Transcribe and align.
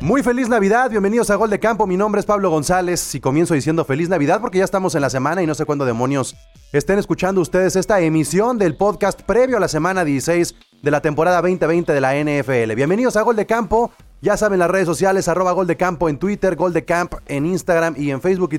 Muy 0.00 0.22
feliz 0.22 0.48
Navidad, 0.48 0.90
bienvenidos 0.90 1.30
a 1.30 1.36
Gol 1.36 1.48
de 1.50 1.58
Campo, 1.58 1.86
mi 1.86 1.96
nombre 1.96 2.20
es 2.20 2.26
Pablo 2.26 2.50
González 2.50 3.14
y 3.14 3.20
comienzo 3.20 3.54
diciendo 3.54 3.84
feliz 3.84 4.08
Navidad 4.08 4.40
porque 4.40 4.58
ya 4.58 4.64
estamos 4.64 4.94
en 4.94 5.00
la 5.00 5.08
semana 5.08 5.42
y 5.42 5.46
no 5.46 5.54
sé 5.54 5.64
cuándo 5.64 5.86
demonios 5.86 6.36
estén 6.72 6.98
escuchando 6.98 7.40
ustedes 7.40 7.76
esta 7.76 8.00
emisión 8.00 8.58
del 8.58 8.76
podcast 8.76 9.22
previo 9.22 9.56
a 9.56 9.60
la 9.60 9.68
semana 9.68 10.04
16 10.04 10.54
de 10.82 10.90
la 10.90 11.00
temporada 11.00 11.40
2020 11.40 11.92
de 11.92 12.00
la 12.00 12.14
NFL. 12.14 12.74
Bienvenidos 12.74 13.16
a 13.16 13.22
Gol 13.22 13.36
de 13.36 13.46
Campo, 13.46 13.92
ya 14.20 14.36
saben 14.36 14.58
las 14.58 14.70
redes 14.70 14.86
sociales 14.86 15.28
arroba 15.28 15.52
Gol 15.52 15.66
de 15.66 15.76
Campo 15.76 16.08
en 16.10 16.18
Twitter, 16.18 16.56
Gol 16.56 16.74
de 16.74 16.84
Camp 16.84 17.14
en 17.26 17.46
Instagram 17.46 17.94
y 17.96 18.10
en 18.10 18.20
Facebook 18.20 18.50
y 18.52 18.58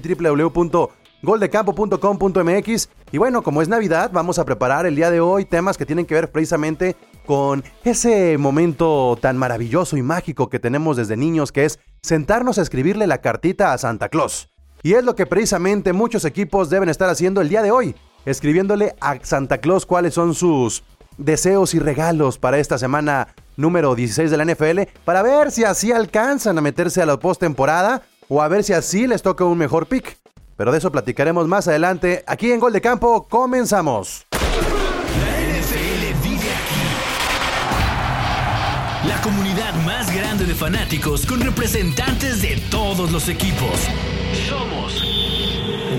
www.goldecampo.com.mx 1.26 2.90
y 3.12 3.18
bueno, 3.18 3.44
como 3.44 3.62
es 3.62 3.68
Navidad, 3.68 4.12
vamos 4.14 4.40
a 4.40 4.46
preparar 4.46 4.86
el 4.86 4.96
día 4.96 5.12
de 5.12 5.20
hoy 5.20 5.46
temas 5.46 5.78
que 5.78 5.86
tienen 5.86 6.06
que 6.06 6.16
ver 6.16 6.32
precisamente 6.32 6.96
con 7.26 7.64
ese 7.84 8.38
momento 8.38 9.18
tan 9.20 9.38
maravilloso 9.38 9.98
y 9.98 10.02
mágico 10.02 10.50
que 10.50 10.60
tenemos 10.60 10.98
desde 10.98 11.18
niños, 11.18 11.52
que 11.52 11.66
es 11.66 11.80
sentarnos 12.02 12.58
a 12.58 12.62
escribirle 12.62 13.08
la 13.08 13.22
cartita 13.22 13.74
a 13.74 13.78
Santa 13.78 14.10
Claus. 14.10 14.50
Y 14.84 14.94
es 14.94 15.04
lo 15.04 15.16
que 15.16 15.26
precisamente 15.26 15.94
muchos 15.94 16.26
equipos 16.26 16.70
deben 16.70 16.90
estar 16.90 17.10
haciendo 17.10 17.42
el 17.42 17.50
día 17.50 17.64
de 17.64 17.72
hoy, 17.72 17.96
escribiéndole 18.26 18.96
a 19.02 19.18
Santa 19.24 19.58
Claus 19.58 19.86
cuáles 19.86 20.14
son 20.14 20.36
sus 20.36 20.84
deseos 21.18 21.74
y 21.74 21.80
regalos 21.80 22.38
para 22.38 22.60
esta 22.60 22.78
semana 22.78 23.30
número 23.58 23.96
16 23.96 24.30
de 24.30 24.38
la 24.38 24.46
NFL, 24.46 24.82
para 25.06 25.24
ver 25.24 25.52
si 25.52 25.64
así 25.64 25.92
alcanzan 25.92 26.58
a 26.58 26.62
meterse 26.62 27.02
a 27.02 27.06
la 27.06 27.18
postemporada 27.18 28.04
o 28.28 28.42
a 28.42 28.48
ver 28.48 28.64
si 28.64 28.74
así 28.74 29.08
les 29.08 29.22
toca 29.22 29.46
un 29.46 29.58
mejor 29.58 29.88
pick. 29.88 30.18
Pero 30.56 30.72
de 30.72 30.78
eso 30.78 30.92
platicaremos 30.92 31.48
más 31.48 31.68
adelante. 31.68 32.24
Aquí 32.28 32.52
en 32.52 32.60
Gol 32.60 32.74
de 32.74 32.82
Campo 32.82 33.28
comenzamos. 33.28 34.26
La 39.08 39.22
comunidad 39.22 39.74
más 39.86 40.14
grande 40.16 40.46
de 40.46 40.56
fanáticos 40.56 41.26
con 41.26 41.40
representantes 41.42 42.42
de 42.42 42.58
todos 42.72 43.12
los 43.12 43.30
equipos. 43.30 43.88
Somos 44.50 45.04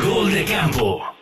Gol 0.02 0.32
de 0.32 0.44
Campo. 0.44 1.15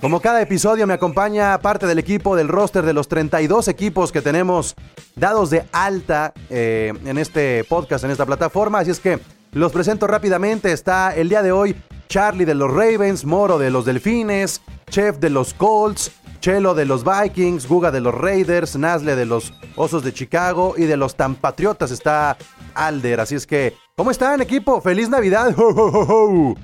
Como 0.00 0.20
cada 0.20 0.40
episodio 0.40 0.86
me 0.86 0.94
acompaña 0.94 1.58
parte 1.58 1.86
del 1.88 1.98
equipo 1.98 2.36
del 2.36 2.46
roster 2.46 2.84
de 2.84 2.92
los 2.92 3.08
32 3.08 3.66
equipos 3.66 4.12
que 4.12 4.22
tenemos 4.22 4.76
dados 5.16 5.50
de 5.50 5.64
alta 5.72 6.32
eh, 6.50 6.92
en 7.04 7.18
este 7.18 7.64
podcast, 7.64 8.04
en 8.04 8.12
esta 8.12 8.24
plataforma. 8.24 8.78
Así 8.78 8.92
es 8.92 9.00
que 9.00 9.18
los 9.52 9.72
presento 9.72 10.06
rápidamente. 10.06 10.70
Está 10.70 11.16
el 11.16 11.28
día 11.28 11.42
de 11.42 11.50
hoy 11.50 11.74
Charlie 12.08 12.44
de 12.44 12.54
los 12.54 12.70
Ravens, 12.70 13.24
Moro 13.24 13.58
de 13.58 13.72
los 13.72 13.86
Delfines, 13.86 14.62
Chef 14.88 15.18
de 15.18 15.30
los 15.30 15.52
Colts, 15.52 16.12
Chelo 16.38 16.76
de 16.76 16.84
los 16.84 17.02
Vikings, 17.04 17.66
Guga 17.66 17.90
de 17.90 18.00
los 18.00 18.14
Raiders, 18.14 18.76
Nasle 18.76 19.16
de 19.16 19.26
los 19.26 19.52
Osos 19.74 20.04
de 20.04 20.12
Chicago 20.12 20.74
y 20.78 20.84
de 20.84 20.96
los 20.96 21.16
Tampatriotas 21.16 21.90
está 21.90 22.36
Alder. 22.74 23.18
Así 23.18 23.34
es 23.34 23.48
que, 23.48 23.74
¿cómo 23.96 24.12
están 24.12 24.40
equipo? 24.42 24.80
¡Feliz 24.80 25.08
Navidad! 25.08 25.52
¡Ho, 25.58 25.68
ho, 25.70 26.52
ho, 26.52 26.54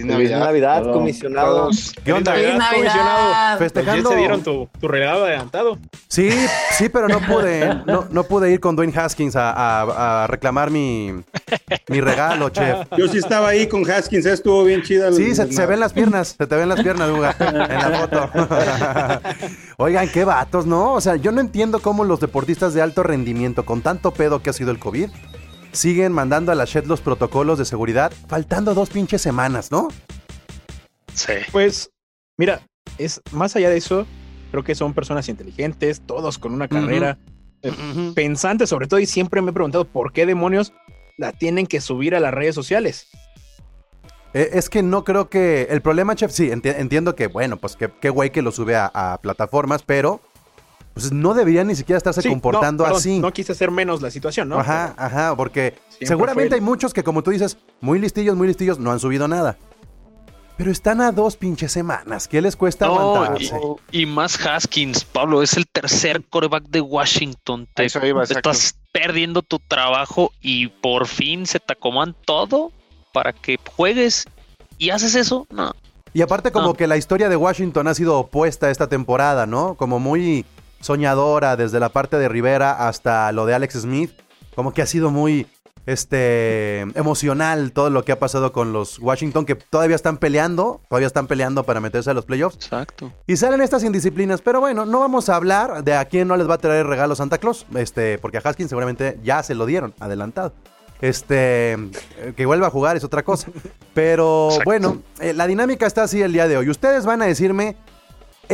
ho! 0.00 0.02
Feliz 0.02 0.14
Feliz 0.16 0.30
Navidad, 0.30 0.40
Navidad, 0.82 0.92
comisionado. 0.92 1.56
todos. 1.56 1.92
¿Qué 2.04 2.12
onda? 2.12 2.32
Feliz 2.32 2.48
Navidad. 2.56 2.70
comisionado. 2.76 3.58
Festejando. 3.58 4.02
¿Ya 4.10 4.14
se 4.14 4.16
dieron 4.18 4.42
tu, 4.42 4.68
tu 4.80 4.88
regalo 4.88 5.24
adelantado? 5.24 5.78
Sí, 6.08 6.30
sí, 6.72 6.88
pero 6.88 7.08
no 7.08 7.20
pude, 7.20 7.74
no, 7.86 8.06
no 8.10 8.24
pude 8.24 8.52
ir 8.52 8.60
con 8.60 8.76
Dwayne 8.76 8.92
Haskins 8.98 9.34
a, 9.36 9.50
a- 9.50 10.24
a 10.24 10.26
reclamar 10.26 10.70
mi, 10.70 11.12
mi 11.88 12.00
regalo, 12.00 12.48
chef. 12.50 12.86
Yo 12.98 13.08
sí 13.08 13.18
estaba 13.18 13.48
ahí 13.48 13.66
con 13.66 13.88
Haskins, 13.90 14.26
¿eh? 14.26 14.32
estuvo 14.32 14.62
bien 14.64 14.82
chida. 14.82 15.08
el- 15.08 15.14
Sí, 15.14 15.34
se, 15.34 15.42
el- 15.42 15.52
se 15.52 15.66
ven 15.66 15.80
las 15.80 15.92
piernas, 15.92 16.34
se 16.38 16.46
te 16.46 16.54
ven 16.56 16.68
las 16.68 16.82
piernas, 16.82 17.08
Uga, 17.10 17.34
en 17.38 17.58
la 17.58 17.98
foto. 17.98 18.30
Oigan, 19.78 20.08
qué 20.08 20.24
vatos, 20.24 20.66
¿no? 20.66 20.92
O 20.94 21.00
sea, 21.00 21.16
yo 21.16 21.32
no 21.32 21.40
entiendo 21.40 21.80
cómo 21.80 22.04
los 22.04 22.20
deportistas 22.20 22.74
de 22.74 22.82
alto 22.82 23.02
rendimiento, 23.02 23.64
con 23.64 23.80
tanto 23.82 24.12
pedo 24.12 24.42
que 24.42 24.50
ha 24.50 24.52
sido 24.52 24.70
el 24.70 24.78
COVID, 24.78 25.10
siguen 25.72 26.12
mandando 26.12 26.52
a 26.52 26.54
la 26.54 26.64
Shed 26.64 26.84
los 26.86 27.00
protocolos 27.00 27.58
de 27.58 27.64
seguridad, 27.64 28.12
faltando 28.28 28.74
dos 28.74 28.90
pinches 28.90 29.22
semanas, 29.22 29.70
¿no? 29.70 29.88
Sí. 31.14 31.32
Pues, 31.50 31.90
mira, 32.38 32.60
es 32.98 33.20
más 33.32 33.56
allá 33.56 33.70
de 33.70 33.76
eso, 33.78 34.06
creo 34.50 34.64
que 34.64 34.74
son 34.74 34.94
personas 34.94 35.28
inteligentes, 35.28 36.02
todos 36.06 36.38
con 36.38 36.52
una 36.52 36.68
carrera, 36.68 37.18
eh, 37.62 37.72
pensantes 38.14 38.68
sobre 38.68 38.86
todo, 38.86 39.00
y 39.00 39.06
siempre 39.06 39.42
me 39.42 39.50
he 39.50 39.54
preguntado 39.54 39.84
por 39.84 40.12
qué 40.12 40.26
demonios 40.26 40.72
la 41.18 41.32
tienen 41.32 41.66
que 41.66 41.80
subir 41.80 42.14
a 42.14 42.20
las 42.20 42.32
redes 42.32 42.54
sociales. 42.54 43.08
Eh, 44.34 44.50
es 44.54 44.70
que 44.70 44.82
no 44.82 45.04
creo 45.04 45.28
que. 45.28 45.66
El 45.68 45.82
problema, 45.82 46.14
chef, 46.14 46.32
sí, 46.32 46.48
enti- 46.48 46.74
entiendo 46.74 47.14
que, 47.14 47.26
bueno, 47.26 47.58
pues 47.58 47.76
qué 48.00 48.08
güey 48.08 48.30
que 48.30 48.40
lo 48.40 48.50
sube 48.50 48.76
a, 48.76 48.90
a 48.94 49.20
plataformas, 49.20 49.82
pero. 49.82 50.22
Pues 50.94 51.10
no 51.12 51.32
deberían 51.32 51.66
ni 51.68 51.74
siquiera 51.74 51.96
estarse 51.96 52.20
Sí, 52.22 52.28
comportando 52.28 52.82
no, 52.84 52.88
perdón, 52.88 52.98
así. 52.98 53.18
No 53.18 53.32
quise 53.32 53.52
hacer 53.52 53.70
menos 53.70 54.02
la 54.02 54.10
situación, 54.10 54.48
¿no? 54.50 54.58
Ajá, 54.58 54.94
ajá, 54.98 55.34
porque 55.36 55.74
seguramente 56.00 56.54
hay 56.54 56.60
muchos 56.60 56.92
que, 56.92 57.02
como 57.02 57.22
tú 57.22 57.30
dices, 57.30 57.56
muy 57.80 57.98
listillos, 57.98 58.36
muy 58.36 58.46
listillos, 58.46 58.78
no 58.78 58.92
han 58.92 59.00
subido 59.00 59.26
nada. 59.26 59.56
Pero 60.58 60.70
están 60.70 61.00
a 61.00 61.10
dos 61.12 61.36
pinches 61.36 61.72
semanas. 61.72 62.28
¿Qué 62.28 62.42
les 62.42 62.56
cuesta 62.56 62.86
No, 62.86 62.98
aguantarse? 63.00 63.58
y, 63.90 64.02
y 64.02 64.06
más 64.06 64.38
Haskins, 64.46 65.04
Pablo, 65.04 65.42
es 65.42 65.56
el 65.56 65.66
tercer 65.66 66.22
coreback 66.28 66.64
de 66.68 66.82
Washington. 66.82 67.66
Te, 67.74 67.86
Eso 67.86 68.04
iba, 68.06 68.24
te 68.26 68.34
estás 68.34 68.74
perdiendo 68.92 69.40
tu 69.40 69.58
trabajo 69.60 70.30
y 70.42 70.66
por 70.68 71.06
fin 71.06 71.46
se 71.46 71.58
te 71.58 71.72
acomodan 71.72 72.14
todo 72.26 72.70
para 73.14 73.32
que 73.32 73.58
juegues 73.76 74.26
y 74.76 74.90
haces 74.90 75.14
eso. 75.14 75.46
No. 75.50 75.72
Y 76.12 76.20
aparte 76.20 76.52
como 76.52 76.68
No. 76.68 76.74
que 76.74 76.86
la 76.86 76.98
historia 76.98 77.30
de 77.30 77.36
Washington 77.36 77.88
ha 77.88 77.94
sido 77.94 78.18
opuesta 78.18 78.70
esta 78.70 78.88
temporada, 78.88 79.46
¿no? 79.46 79.74
Como 79.76 79.98
muy 79.98 80.44
soñadora 80.82 81.56
desde 81.56 81.80
la 81.80 81.88
parte 81.88 82.18
de 82.18 82.28
Rivera 82.28 82.86
hasta 82.86 83.32
lo 83.32 83.46
de 83.46 83.54
Alex 83.54 83.80
Smith. 83.80 84.12
Como 84.54 84.74
que 84.74 84.82
ha 84.82 84.86
sido 84.86 85.10
muy 85.10 85.46
este 85.86 86.80
emocional 86.94 87.72
todo 87.72 87.90
lo 87.90 88.04
que 88.04 88.12
ha 88.12 88.18
pasado 88.18 88.52
con 88.52 88.72
los 88.72 88.98
Washington 89.00 89.44
que 89.44 89.56
todavía 89.56 89.96
están 89.96 90.18
peleando, 90.18 90.80
todavía 90.88 91.06
están 91.06 91.26
peleando 91.26 91.64
para 91.64 91.80
meterse 91.80 92.10
a 92.10 92.14
los 92.14 92.24
playoffs. 92.24 92.56
Exacto. 92.56 93.12
Y 93.26 93.36
salen 93.36 93.60
estas 93.62 93.82
indisciplinas, 93.82 94.42
pero 94.42 94.60
bueno, 94.60 94.84
no 94.84 95.00
vamos 95.00 95.28
a 95.28 95.36
hablar 95.36 95.82
de 95.82 95.94
a 95.94 96.04
quién 96.04 96.28
no 96.28 96.36
les 96.36 96.48
va 96.48 96.54
a 96.54 96.58
traer 96.58 96.86
regalo 96.86 97.16
Santa 97.16 97.38
Claus, 97.38 97.66
este, 97.74 98.18
porque 98.18 98.38
a 98.38 98.42
Haskins 98.44 98.68
seguramente 98.68 99.18
ya 99.22 99.42
se 99.42 99.54
lo 99.54 99.66
dieron 99.66 99.94
adelantado. 99.98 100.52
Este, 101.00 101.76
que 102.36 102.46
vuelva 102.46 102.68
a 102.68 102.70
jugar 102.70 102.96
es 102.96 103.02
otra 103.02 103.24
cosa. 103.24 103.48
Pero 103.92 104.50
Exacto. 104.50 104.64
bueno, 104.64 105.02
eh, 105.18 105.32
la 105.32 105.48
dinámica 105.48 105.84
está 105.84 106.04
así 106.04 106.22
el 106.22 106.32
día 106.32 106.46
de 106.46 106.56
hoy. 106.56 106.70
Ustedes 106.70 107.04
van 107.04 107.22
a 107.22 107.26
decirme 107.26 107.76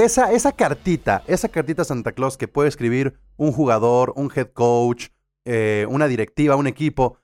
esa, 0.05 0.33
esa 0.33 0.53
cartita, 0.53 1.23
esa 1.27 1.49
cartita 1.49 1.85
Santa 1.85 2.13
Claus 2.13 2.37
que 2.37 2.49
puede 2.49 2.69
escribir 2.69 3.19
un 3.37 3.53
jugador, 3.53 4.13
un 4.17 4.31
head 4.35 4.49
coach, 4.53 5.09
eh, 5.45 5.87
una 5.89 6.07
directiva, 6.09 6.57
un 6.57 6.67
equipo. 6.67 7.19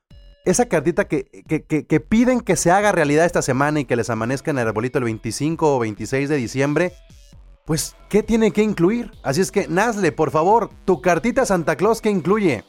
Esa 0.45 0.67
cartita 0.69 1.07
que, 1.07 1.25
que- 1.49 1.65
que- 1.65 1.87
que 1.87 2.01
piden 2.01 2.41
que 2.41 2.57
se 2.57 2.71
haga 2.71 2.93
realidad 2.93 3.25
esta 3.25 3.43
semana 3.43 3.81
y 3.81 3.85
que 3.85 3.97
les 3.97 4.11
amanezca 4.11 4.51
en 4.51 4.59
el 4.59 4.69
arbolito 4.69 4.99
el 4.99 5.05
25 5.05 5.77
o 5.77 5.79
26 5.79 6.29
de 6.29 6.37
diciembre, 6.37 6.93
pues, 7.65 7.97
¿qué 8.11 8.23
tiene 8.23 8.51
que 8.51 8.63
incluir? 8.63 9.11
Así 9.23 9.41
es 9.41 9.51
que, 9.51 9.67
Nazle, 9.69 10.13
por 10.13 10.31
favor, 10.31 10.69
tu 10.85 11.01
cartita 11.01 11.47
Santa 11.47 11.77
Claus, 11.77 12.01
¿qué 12.03 12.11
incluye? 12.11 12.63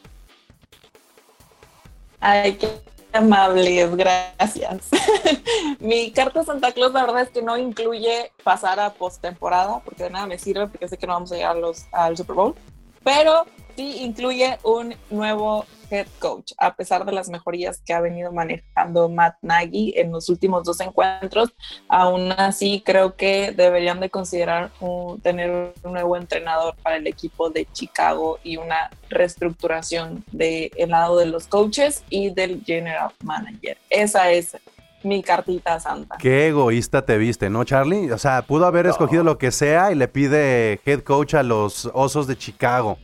Ay, 2.20 2.58
qué 2.58 2.68
amables, 3.16 3.96
gracias. 3.96 4.90
Mi 5.80 6.12
carta 6.12 6.44
Santa 6.44 6.72
Claus, 6.72 6.94
la 6.94 7.06
verdad 7.06 7.22
es 7.24 7.30
que 7.30 7.42
no 7.42 7.58
incluye 7.58 8.31
pasar 8.44 8.80
a 8.80 8.94
postemporada, 8.94 9.80
porque 9.84 10.03
de 10.03 10.09
nada 10.09 10.28
me 10.28 10.38
sirve, 10.38 10.68
porque 10.68 10.88
sé 10.88 10.98
que 10.98 11.08
no 11.08 11.14
vamos 11.14 11.31
a 11.31 11.36
llegar 11.36 11.56
los, 11.56 11.86
al 11.92 12.16
Super 12.18 12.36
Bowl, 12.36 12.56
pero 13.04 13.46
sí 13.75 13.97
incluye 14.02 14.58
un 14.63 14.96
nuevo 15.09 15.66
head 15.91 16.08
coach, 16.19 16.52
a 16.58 16.75
pesar 16.75 17.06
de 17.06 17.12
las 17.12 17.30
mejorías 17.30 17.80
que 17.86 17.94
ha 17.94 18.02
venido 18.02 18.31
manejando 18.31 19.08
Matt 19.08 19.36
Nagy 19.44 19.94
en 19.97 20.12
los 20.12 20.30
últimos 20.30 20.63
dos 20.63 20.80
encuentros, 20.81 21.53
aún 21.90 22.31
así 22.31 22.81
creo 22.84 23.16
que 23.16 23.52
deberían 23.52 24.00
de 24.00 24.09
considerar 24.09 24.72
un- 24.80 25.22
tener 25.22 25.74
un 25.84 25.94
nuevo 25.94 26.18
entrenador 26.18 26.75
para 26.81 26.96
el 26.96 27.06
equipo 27.06 27.52
de 27.52 27.68
Chicago 27.72 28.39
y 28.44 28.57
una 28.57 28.89
reestructuración 29.10 30.24
del 30.31 30.72
lado 30.88 31.18
de 31.19 31.27
los 31.27 31.48
coaches 31.48 32.04
y 32.10 32.31
del 32.31 32.63
general 32.66 33.12
manager. 33.24 33.77
Esa 33.89 34.31
es 34.31 34.57
mi 35.04 35.22
cartita 35.22 35.80
santa. 35.80 36.18
Qué 36.18 36.48
egoísta 36.48 37.06
te 37.06 37.18
viste, 37.19 37.51
¿no, 37.51 37.63
Charlie? 37.63 38.12
O 38.12 38.18
sea, 38.18 38.42
pudo 38.42 38.66
haber 38.66 38.88
escogido 38.88 39.24
lo 39.24 39.38
que 39.38 39.51
sea 39.51 39.92
y 39.92 39.95
le 39.95 40.07
pide 40.07 40.80
head 40.83 41.01
coach 41.01 41.36
a 41.36 41.44
los 41.44 41.92
Osos 41.94 42.25
de 42.25 42.36
Chicago. 42.36 42.98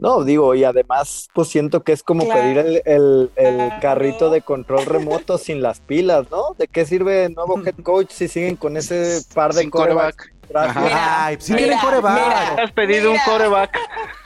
No, 0.00 0.24
digo, 0.24 0.54
y 0.54 0.64
además, 0.64 1.28
pues 1.34 1.48
siento 1.48 1.82
que 1.82 1.92
es 1.92 2.02
como 2.02 2.24
Claro. 2.24 2.40
pedir 2.40 2.58
el, 2.58 2.82
el- 2.86 3.30
el 3.36 3.56
Claro. 3.56 3.74
carrito 3.82 4.30
de 4.30 4.40
control 4.40 4.86
remoto 4.86 5.36
sin 5.36 5.60
las 5.60 5.80
pilas, 5.80 6.26
¿no? 6.30 6.54
¿De 6.58 6.66
qué 6.68 6.86
sirve 6.86 7.26
el 7.26 7.34
nuevo 7.34 7.60
head 7.64 7.74
coach 7.82 8.10
si 8.10 8.26
siguen 8.26 8.56
con 8.56 8.76
ese 8.78 9.20
par 9.34 9.52
de 9.52 9.60
Sin 9.60 9.70
coreback. 9.70 10.32
Mira, 10.48 11.26
Ay, 11.26 11.36
sí 11.38 11.52
mira, 11.52 11.64
tienen 11.64 11.78
coreback. 11.80 12.14
mira. 12.14 12.64
Has 12.64 12.72
pedido 12.72 13.12
Mira. 13.12 13.22
un 13.24 13.30
coreback. 13.32 13.78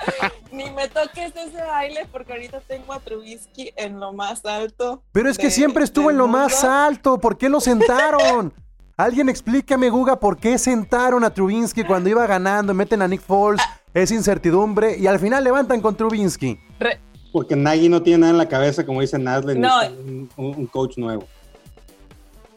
Ni 0.53 0.71
me 0.71 0.88
toques 0.88 1.35
ese 1.37 1.62
baile 1.62 2.06
porque 2.11 2.32
ahorita 2.32 2.61
tengo 2.61 2.93
a 2.93 3.00
Trubisky 3.00 3.73
en 3.76 3.99
lo 4.00 4.12
más 4.12 4.44
alto. 4.47 5.03
Pero 5.12 5.29
es 5.29 5.37
que 5.37 5.47
de- 5.47 5.50
siempre 5.50 5.82
estuvo 5.85 6.11
en 6.11 6.17
lo 6.17 6.29
más 6.29 6.62
alto. 6.65 7.19
¿Por 7.19 7.37
qué 7.37 7.49
lo 7.49 7.61
sentaron? 7.61 8.55
Alguien 8.97 9.29
explícame, 9.29 9.91
Guga, 9.91 10.21
por 10.21 10.37
qué 10.38 10.56
sentaron 10.56 11.25
a 11.25 11.35
Trubinsky 11.35 11.82
cuando 11.85 12.09
iba 12.09 12.25
ganando. 12.29 12.73
Meten 12.75 13.03
a 13.03 13.09
Nick 13.09 13.21
Foles 13.23 13.61
es 13.94 14.11
incertidumbre 14.11 14.99
y 14.99 15.06
al 15.06 15.19
final 15.19 15.43
levantan 15.44 15.81
con 15.81 15.96
Trubinsky. 15.96 16.58
Porque 17.32 17.56
Nagy 17.56 17.88
no 17.88 18.02
tiene 18.02 18.19
nada 18.19 18.32
en 18.32 18.38
la 18.38 18.49
cabeza, 18.49 18.85
como 18.85 19.00
dice 19.00 19.19
Nasle, 19.19 19.55
No. 19.56 19.70
un, 20.37 20.67
coach 20.67 20.99
nuevo. 20.99 21.26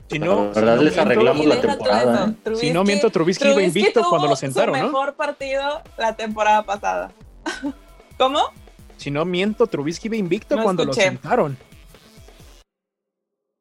Si 0.10 0.20
La 0.20 0.26
no, 0.26 0.36
verdad, 0.50 0.54
si 0.54 0.62
no 0.62 0.76
les 0.76 0.94
miento- 0.94 1.02
arreglamos 1.02 1.46
la 1.46 1.62
temporada, 1.62 2.34
eso, 2.46 2.52
¿eh? 2.52 2.56
Si 2.56 2.72
no 2.72 2.84
miento, 2.84 3.10
Trubisky 3.10 3.50
iba 3.50 3.62
invicto 3.62 4.00
tuvo 4.02 4.10
cuando 4.10 4.28
lo 4.30 4.36
sentaron, 4.36 4.76
su 4.76 4.82
¿no? 4.82 4.88
mejor 4.88 5.16
partido 5.16 5.82
la 5.98 6.16
temporada 6.16 6.64
pasada. 6.64 7.12
¿Cómo? 8.18 8.40
Si 8.98 9.12
no 9.12 9.26
miento, 9.26 9.68
Trubisky 9.68 10.08
iba 10.08 10.16
invicto 10.16 10.56
No 10.56 10.64
cuando 10.64 10.84
escuché. 10.84 11.06
lo 11.06 11.12
sentaron. 11.12 11.58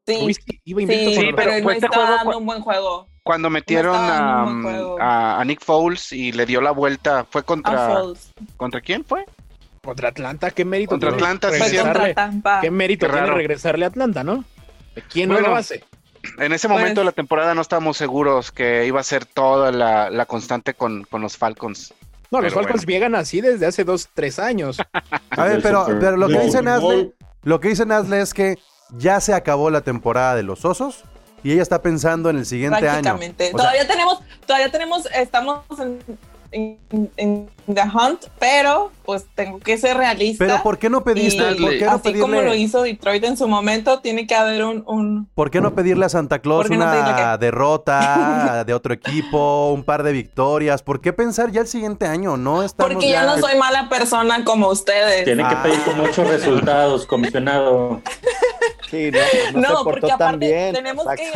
Sí, 0.07 0.19
Trubisky 0.19 0.61
iba 0.65 0.83
invicto 0.83 1.11
sí, 1.11 1.15
cuando 1.17 1.31
lo 1.33 1.37
pero 1.37 1.51
pero 1.51 1.59
no 1.59 1.65
fue 1.65 1.73
este 1.75 1.87
estaba 1.87 2.11
dando 2.11 2.39
un 2.39 2.47
buen 2.47 2.61
juego. 2.63 3.09
Cuando 3.27 3.51
metieron 3.51 3.97
estaba 3.97 5.41
a, 5.41 5.45
Nick 5.45 5.61
Foles 5.61 6.13
y 6.13 6.31
le 6.31 6.47
dio 6.47 6.61
la 6.61 6.71
vuelta, 6.71 7.27
¿fue 7.29 7.43
contra, 7.43 7.89
Foles. 7.89 8.33
contra 8.57 8.81
quién 8.81 9.05
fue? 9.05 9.25
Contra 9.83 10.11
Atlanta, 10.11 10.53
qué 10.53 10.65
mérito 10.65 10.91
Contra 10.91 11.11
tiene 11.11 11.25
Atlanta, 11.25 11.51
sí, 11.51 11.77
contra. 11.77 12.15
Tampa. 12.15 12.61
Qué 12.61 12.71
mérito 12.71 13.07
Qué 13.09 13.13
tiene 13.13 13.27
regresarle 13.27 13.85
a 13.85 13.89
Atlanta, 13.89 14.23
¿no? 14.23 14.45
¿De 14.95 15.03
quién 15.03 15.29
no 15.29 15.41
lo 15.41 15.57
hace? 15.57 15.83
En 16.39 16.53
ese 16.53 16.69
Pues- 16.69 16.79
momento 16.79 17.01
de 17.01 17.05
la 17.05 17.11
temporada 17.11 17.53
no 17.53 17.63
estábamos 17.63 17.97
seguros 17.97 18.53
que 18.53 18.87
iba 18.87 19.01
a 19.01 19.03
ser 19.03 19.27
toda 19.27 19.73
la, 19.73 20.09
la 20.09 20.27
constante 20.27 20.75
con, 20.75 21.03
con 21.03 21.21
los 21.21 21.37
Falcons. 21.37 21.95
No, 22.31 22.41
los 22.41 22.55
Falcons 22.55 22.85
bueno. 22.85 22.91
llegan 22.93 23.15
así 23.17 23.41
desde 23.41 23.67
hace 23.67 23.83
dos, 23.83 24.09
tres 24.15 24.39
años. 24.39 24.79
A 25.31 25.45
ver, 25.45 25.61
pero, 25.63 25.85
pero 25.99 26.17
lo 26.17 26.29
que 26.29 26.35
Bowl. 26.35 26.45
dice 26.45 26.59
Super 26.59 26.65
Nasle, 26.65 26.95
Bowl. 26.97 27.15
lo 27.43 27.59
que 27.59 27.69
dice 27.71 27.87
Nasle 27.87 28.21
es 28.21 28.33
que 28.33 28.57
ya 28.93 29.21
se 29.21 29.35
acabó 29.35 29.71
la 29.71 29.81
temporada 29.81 30.37
de 30.37 30.45
los 30.45 30.65
osos 30.65 31.03
y 31.47 31.53
ella 31.53 31.63
está 31.63 31.81
pensando 31.81 32.29
en 32.29 32.39
el 32.39 32.45
siguiente 32.45 32.79
año. 32.79 33.03
prácticamente. 33.03 33.45
O 33.45 33.47
sea, 33.51 33.57
todavía 33.59 33.87
tenemos, 33.87 34.19
todavía 34.45 34.71
tenemos, 34.73 35.09
estamos 35.15 35.61
en, 35.79 36.01
en- 36.53 36.79
en 37.17 37.49
The 37.73 37.83
Hunt, 37.83 38.27
pero 38.39 38.93
pues 39.05 39.27
tengo 39.35 39.59
que 39.59 39.77
ser 39.79 39.97
realista. 39.97 40.45
pero 40.45 40.63
¿por 40.63 40.79
qué 40.79 40.89
no 40.89 41.03
pediste? 41.05 41.53
Y 41.53 41.61
¿Por 41.61 41.71
qué 41.79 41.85
no 41.85 41.91
así 41.93 42.15
como 42.15 42.35
lo 42.37 42.41
pedirle, 42.43 42.57
hizo 42.59 42.83
Detroit 42.83 43.25
en 43.25 43.37
su 43.37 43.49
momento, 43.49 44.01
tiene 44.01 44.27
que 44.27 44.35
haber 44.35 44.65
un, 44.65 44.85
un 44.87 45.29
¿por 45.35 45.51
qué 45.51 45.61
no 45.61 45.75
pedirle 45.75 46.05
a 46.07 46.09
Santa 46.09 46.39
Claus 46.41 46.63
¿Por 46.63 46.71
qué 46.71 46.77
no 46.77 46.85
una 46.85 46.93
pedirle 46.93 47.39
derrota 47.39 48.65
de 48.67 48.75
otro 48.75 48.95
equipo, 48.95 49.73
un 49.73 49.83
par 49.85 50.03
de 50.03 50.13
victorias? 50.13 50.83
¿Por 50.83 51.01
qué 51.01 51.13
pensar 51.13 51.51
ya 51.51 51.61
el 51.63 51.67
siguiente 51.67 52.07
año? 52.07 52.37
No 52.37 52.63
estamos 52.63 52.93
porque 52.93 53.09
ya 53.11 53.25
no 53.25 53.39
soy 53.39 53.57
mala 53.59 53.89
persona 53.89 54.45
como 54.45 54.69
ustedes. 54.69 55.25
Tiene 55.25 55.43
que 55.43 55.55
Ah. 55.55 55.63
pedir 55.63 55.83
con 55.83 55.99
muchos 55.99 56.27
resultados, 56.29 57.07
comisionado. 57.07 58.01
Sí, 58.91 59.11
no, 59.11 59.61
no, 59.61 59.69
No, 59.69 59.79
se 59.79 59.85
porque 59.85 60.01
tan 60.07 60.13
aparte 60.15 60.47
bien. 60.47 60.73
tenemos 60.75 61.05
que-. 61.17 61.33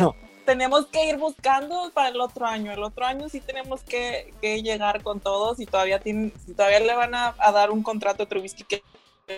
Tenemos 0.51 0.85
que 0.87 1.05
ir 1.07 1.15
buscando 1.15 1.91
para 1.93 2.09
el 2.09 2.19
otro 2.19 2.45
año. 2.45 2.73
El 2.73 2.83
otro 2.83 3.05
año 3.05 3.29
sí 3.29 3.39
tenemos 3.39 3.83
que, 3.83 4.33
que 4.41 4.61
llegar 4.61 5.01
con 5.01 5.21
todos 5.21 5.61
y 5.61 5.65
todavía 5.65 5.99
tienen, 5.99 6.33
si 6.45 6.53
todavía 6.53 6.81
le 6.81 6.93
van 6.93 7.15
a, 7.15 7.33
a 7.37 7.53
dar 7.53 7.71
un 7.71 7.81
contrato 7.81 8.23
a 8.23 8.25
Trubisky 8.25 8.65
que 8.65 8.83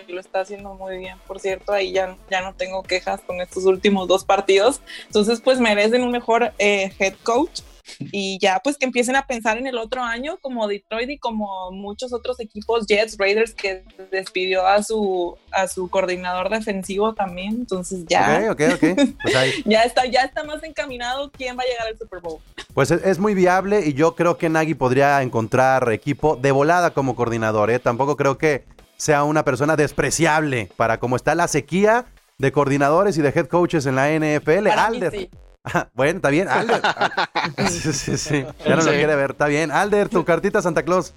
lo 0.08 0.18
está 0.18 0.40
haciendo 0.40 0.74
muy 0.74 0.98
bien. 0.98 1.16
Por 1.28 1.38
cierto, 1.38 1.72
ahí 1.72 1.92
ya, 1.92 2.16
ya 2.28 2.40
no 2.40 2.52
tengo 2.54 2.82
quejas 2.82 3.20
con 3.20 3.40
estos 3.40 3.64
últimos 3.64 4.08
dos 4.08 4.24
partidos. 4.24 4.80
Entonces, 5.06 5.40
pues 5.40 5.60
merecen 5.60 6.02
un 6.02 6.10
mejor 6.10 6.52
eh, 6.58 6.92
head 6.98 7.14
coach 7.22 7.60
y 7.98 8.38
ya 8.40 8.60
pues 8.62 8.76
que 8.78 8.86
empiecen 8.86 9.16
a 9.16 9.26
pensar 9.26 9.58
en 9.58 9.66
el 9.66 9.78
otro 9.78 10.02
año 10.02 10.38
como 10.40 10.66
Detroit 10.66 11.10
y 11.10 11.18
como 11.18 11.70
muchos 11.70 12.12
otros 12.12 12.40
equipos, 12.40 12.86
Jets, 12.86 13.16
Raiders, 13.18 13.54
que 13.54 13.84
despidió 14.10 14.66
a 14.66 14.82
su, 14.82 15.36
a 15.52 15.68
su 15.68 15.88
coordinador 15.88 16.50
defensivo 16.50 17.14
también. 17.14 17.54
Entonces 17.54 18.04
ya. 18.08 18.54
Pues, 18.56 19.36
ahí. 19.36 19.52
ya 19.64 19.82
está, 19.82 20.06
ya 20.06 20.22
está 20.22 20.44
más 20.44 20.62
encaminado 20.62 21.30
quién 21.30 21.56
va 21.58 21.62
a 21.62 21.66
llegar 21.66 21.86
al 21.88 21.98
Super 21.98 22.20
Bowl. 22.20 22.40
Pues 22.72 22.90
es, 22.90 23.04
es 23.04 23.18
muy 23.18 23.34
viable 23.34 23.86
y 23.86 23.94
yo 23.94 24.14
creo 24.14 24.38
que 24.38 24.48
Nagy 24.48 24.74
podría 24.74 25.22
encontrar 25.22 25.90
equipo 25.92 26.36
de 26.36 26.50
volada 26.50 26.92
como 26.92 27.14
coordinador. 27.14 27.70
¿eh? 27.70 27.78
Tampoco 27.78 28.16
creo 28.16 28.38
que 28.38 28.64
sea 28.96 29.24
una 29.24 29.44
persona 29.44 29.76
despreciable 29.76 30.70
para 30.76 30.98
como 30.98 31.16
está 31.16 31.34
la 31.34 31.48
sequía 31.48 32.06
de 32.38 32.52
coordinadores 32.52 33.16
y 33.18 33.22
de 33.22 33.28
head 33.28 33.46
coaches 33.46 33.86
en 33.86 33.96
la 33.96 34.08
NFL. 34.10 34.68
Para 34.68 34.86
Alder. 34.86 35.12
sí. 35.12 35.30
Ah, 35.64 35.88
bueno, 35.94 36.16
está 36.16 36.28
bien, 36.30 36.48
Alder. 36.48 36.82
sí, 37.70 37.92
sí, 37.92 38.18
sí. 38.18 38.44
Ya 38.66 38.76
no 38.76 38.82
lo 38.82 38.90
quiere 38.92 39.14
ver, 39.16 39.30
está 39.32 39.46
bien. 39.46 39.70
Alder, 39.70 40.08
tu 40.08 40.24
cartita 40.24 40.60
Santa 40.60 40.82
Claus. 40.82 41.14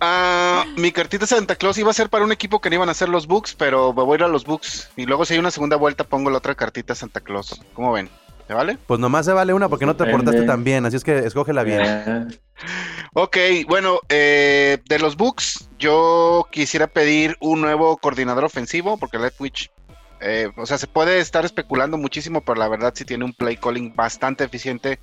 Ah, 0.00 0.64
mi 0.76 0.92
cartita 0.92 1.26
Santa 1.26 1.56
Claus 1.56 1.76
iba 1.78 1.90
a 1.90 1.94
ser 1.94 2.08
para 2.08 2.24
un 2.24 2.30
equipo 2.32 2.60
que 2.60 2.70
no 2.70 2.76
iban 2.76 2.88
a 2.88 2.94
ser 2.94 3.08
los 3.08 3.26
Bucks, 3.26 3.54
pero 3.54 3.92
me 3.92 4.02
voy 4.04 4.14
a 4.14 4.18
ir 4.18 4.22
a 4.24 4.28
los 4.28 4.44
Bucks. 4.44 4.90
Y 4.96 5.06
luego 5.06 5.24
si 5.24 5.34
hay 5.34 5.40
una 5.40 5.50
segunda 5.50 5.76
vuelta 5.76 6.04
pongo 6.04 6.30
la 6.30 6.38
otra 6.38 6.54
cartita 6.54 6.94
Santa 6.94 7.20
Claus. 7.20 7.60
¿Cómo 7.74 7.92
ven? 7.92 8.08
¿Se 8.46 8.54
vale? 8.54 8.78
Pues 8.86 9.00
nomás 9.00 9.26
se 9.26 9.32
vale 9.32 9.52
una 9.52 9.68
porque 9.68 9.86
no 9.86 9.96
te 9.96 10.06
portaste 10.06 10.42
tan 10.42 10.62
bien, 10.62 10.86
así 10.86 10.96
es 10.96 11.02
que 11.02 11.18
escógela 11.18 11.64
bien. 11.64 11.80
Eh, 11.82 12.26
Ok, 13.18 13.36
bueno, 13.66 14.00
eh, 14.10 14.78
de 14.88 14.98
los 14.98 15.16
Bucks, 15.16 15.68
yo 15.78 16.46
quisiera 16.52 16.86
pedir 16.86 17.36
un 17.40 17.62
nuevo 17.62 17.96
coordinador 17.96 18.44
ofensivo, 18.44 18.98
porque 18.98 19.18
Leftwich, 19.18 19.70
eh, 20.20 20.50
o 20.56 20.66
sea, 20.66 20.78
se 20.78 20.86
puede 20.86 21.18
estar 21.18 21.44
especulando 21.44 21.98
muchísimo, 21.98 22.40
pero 22.42 22.58
la 22.58 22.68
verdad 22.68 22.92
sí 22.94 23.04
tiene 23.04 23.24
un 23.24 23.32
play 23.32 23.56
calling 23.56 23.94
bastante 23.94 24.44
eficiente 24.44 24.98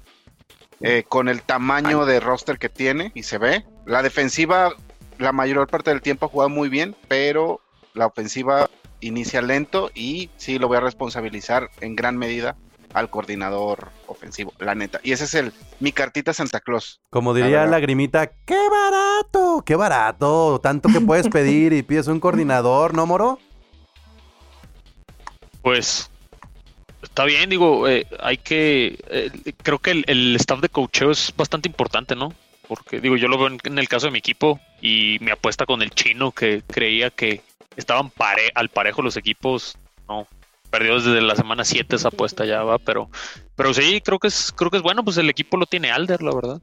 eh, 0.82 1.04
con 1.08 1.30
el 1.30 1.42
tamaño 1.42 2.06
de 2.06 2.20
roster 2.20 2.58
que 2.58 2.70
tiene 2.70 3.12
y 3.14 3.24
se 3.24 3.38
ve. 3.38 3.66
La 3.86 4.02
defensiva, 4.02 4.74
la 5.18 5.32
mayor 5.32 5.68
parte 5.68 5.92
del 5.92 6.02
tiempo 6.02 6.26
ha 6.26 6.30
jugado 6.30 6.50
muy 6.50 6.70
bien, 6.70 6.96
pero 7.08 7.62
la 7.94 8.08
ofensiva 8.08 8.70
inicia 9.00 9.42
lento 9.42 9.92
y 9.94 10.30
sí 10.38 10.60
lo 10.60 10.68
voy 10.68 10.78
a 10.78 10.82
responsabilizar 10.82 11.70
en 11.82 11.96
gran 11.96 12.18
medida 12.18 12.56
al 12.94 13.10
coordinador 13.10 13.90
ofensivo, 14.08 14.54
la 14.60 14.76
neta. 14.76 15.00
Y 15.04 15.12
ese 15.12 15.24
es 15.26 15.34
el 15.34 15.54
mi 15.80 15.92
cartita 15.92 16.34
Santa 16.34 16.60
Claus. 16.60 17.02
Como 17.10 17.34
La 17.34 17.38
diría 17.38 17.60
verdad. 17.62 17.72
Lagrimita, 17.72 18.28
¡qué 18.46 18.70
barato! 18.70 19.64
¡Qué 19.66 19.76
barato! 19.76 20.60
Tanto 20.62 20.90
que 20.90 21.02
puedes 21.02 21.28
pedir 21.30 21.74
y 21.74 21.84
pides 21.84 22.08
un 22.08 22.20
coordinador, 22.20 22.94
¿no, 22.94 23.06
Moro? 23.06 23.40
Pues 25.64 26.12
está 27.02 27.24
bien, 27.24 27.50
digo, 27.50 27.88
eh, 27.88 28.06
hay 28.20 28.38
que, 28.38 29.00
eh, 29.10 29.32
creo 29.64 29.80
que 29.80 29.92
el, 29.92 30.04
el 30.08 30.36
staff 30.36 30.60
de 30.60 30.68
coacheo 30.70 31.10
es 31.10 31.34
bastante 31.36 31.70
importante, 31.70 32.16
¿no? 32.16 32.34
Porque 32.68 33.00
digo, 33.00 33.16
yo 33.16 33.30
lo 33.30 33.38
veo 33.38 33.58
en, 33.64 33.80
el 33.80 33.88
caso 33.88 34.08
de 34.08 34.12
mi 34.12 34.20
equipo 34.20 34.60
y 34.82 35.18
mi 35.22 35.32
apuesta 35.32 35.66
con 35.66 35.82
el 35.82 35.90
chino 35.92 36.32
que 36.32 36.62
creía 36.68 37.10
que 37.10 37.42
estaban 37.78 38.12
al 38.54 38.70
parejo 38.70 39.02
los 39.02 39.16
equipos, 39.16 39.78
no, 40.08 40.28
perdió 40.70 40.96
desde 40.96 41.22
la 41.22 41.36
semana 41.36 41.64
7 41.64 41.96
esa 41.96 42.10
apuesta 42.10 42.46
ya 42.46 42.64
va, 42.64 42.78
pero, 42.78 43.10
pero 43.56 43.74
sí, 43.74 44.02
creo 44.04 44.20
que 44.20 44.28
es, 44.28 44.52
creo 44.54 44.70
que 44.70 44.78
es 44.78 44.84
bueno, 44.84 45.04
pues 45.04 45.18
el 45.18 45.30
equipo 45.30 45.56
lo 45.56 45.66
tiene 45.66 45.92
Alder, 45.92 46.22
la 46.22 46.36
verdad. 46.36 46.62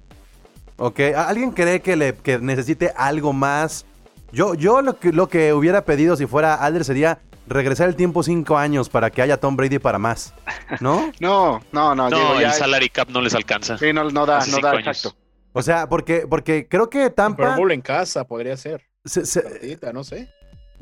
Ok, 0.77 1.01
¿a- 1.17 1.29
¿alguien 1.29 1.53
cree 1.53 1.81
que, 1.81 1.97
le, 1.97 2.17
que 2.17 2.39
necesite 2.39 2.93
algo 2.97 3.33
más? 3.33 3.87
Yo, 4.31 4.55
yo 4.55 4.83
lo, 4.83 4.99
que, 4.99 5.13
lo 5.13 5.29
que 5.29 5.55
hubiera 5.55 5.85
pedido 5.87 6.17
si 6.17 6.27
fuera 6.27 6.55
Alder 6.55 6.85
sería 6.85 7.19
regresar 7.51 7.89
el 7.89 7.97
tiempo 7.97 8.23
cinco 8.23 8.57
años 8.57 8.89
para 8.89 9.11
que 9.11 9.21
haya 9.23 9.39
Tom 9.39 9.57
Brady 9.57 9.79
para 9.79 9.99
más, 9.99 10.33
¿no? 10.81 11.13
No, 11.21 11.61
no, 11.73 11.95
no, 11.95 12.09
No, 12.09 12.17
Diego, 12.17 12.35
el 12.35 12.41
ya- 12.43 12.53
salary 12.53 12.89
cap 12.89 13.09
no 13.11 13.21
les 13.21 13.35
alcanza. 13.35 13.77
Sí, 13.77 13.93
no, 13.93 14.05
no 14.11 14.25
da, 14.25 14.39
Hace 14.39 14.53
no 14.53 14.61
da, 14.61 14.71
años. 14.71 14.87
exacto. 14.87 15.19
O 15.53 15.63
sea, 15.63 15.89
porque, 15.89 16.27
porque 16.31 16.69
creo 16.69 16.89
que 16.89 17.01
Super 17.03 17.15
Tampa... 17.15 17.57
Bowl 17.57 17.73
en 17.73 17.81
casa 17.81 18.25
podría 18.25 18.57
ser. 18.57 18.83
se- 19.05 19.79
no 19.93 20.05
sé. 20.05 20.29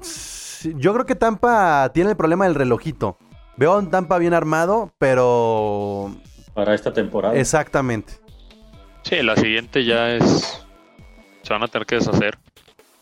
Sí, 0.03 0.75
Yo 0.77 0.93
creo 0.93 1.07
que 1.07 1.15
Tampa 1.15 1.91
tiene 1.95 2.11
el 2.11 2.17
problema 2.17 2.45
del 2.45 2.55
relojito. 2.55 3.17
Veo 3.57 3.73
a 3.73 3.79
un 3.79 3.91
Tampa 3.91 4.19
bien 4.19 4.35
armado, 4.35 4.93
pero... 4.99 6.15
para 6.55 6.75
esta 6.75 6.93
temporada. 6.93 7.35
Exactamente. 7.35 8.13
Sí, 9.03 9.23
la 9.23 9.37
siguiente 9.37 9.85
ya 9.85 10.11
es, 10.11 10.63
se 11.43 11.53
van 11.53 11.63
a 11.63 11.69
tener 11.69 11.87
que 11.87 11.95
deshacer. 11.97 12.39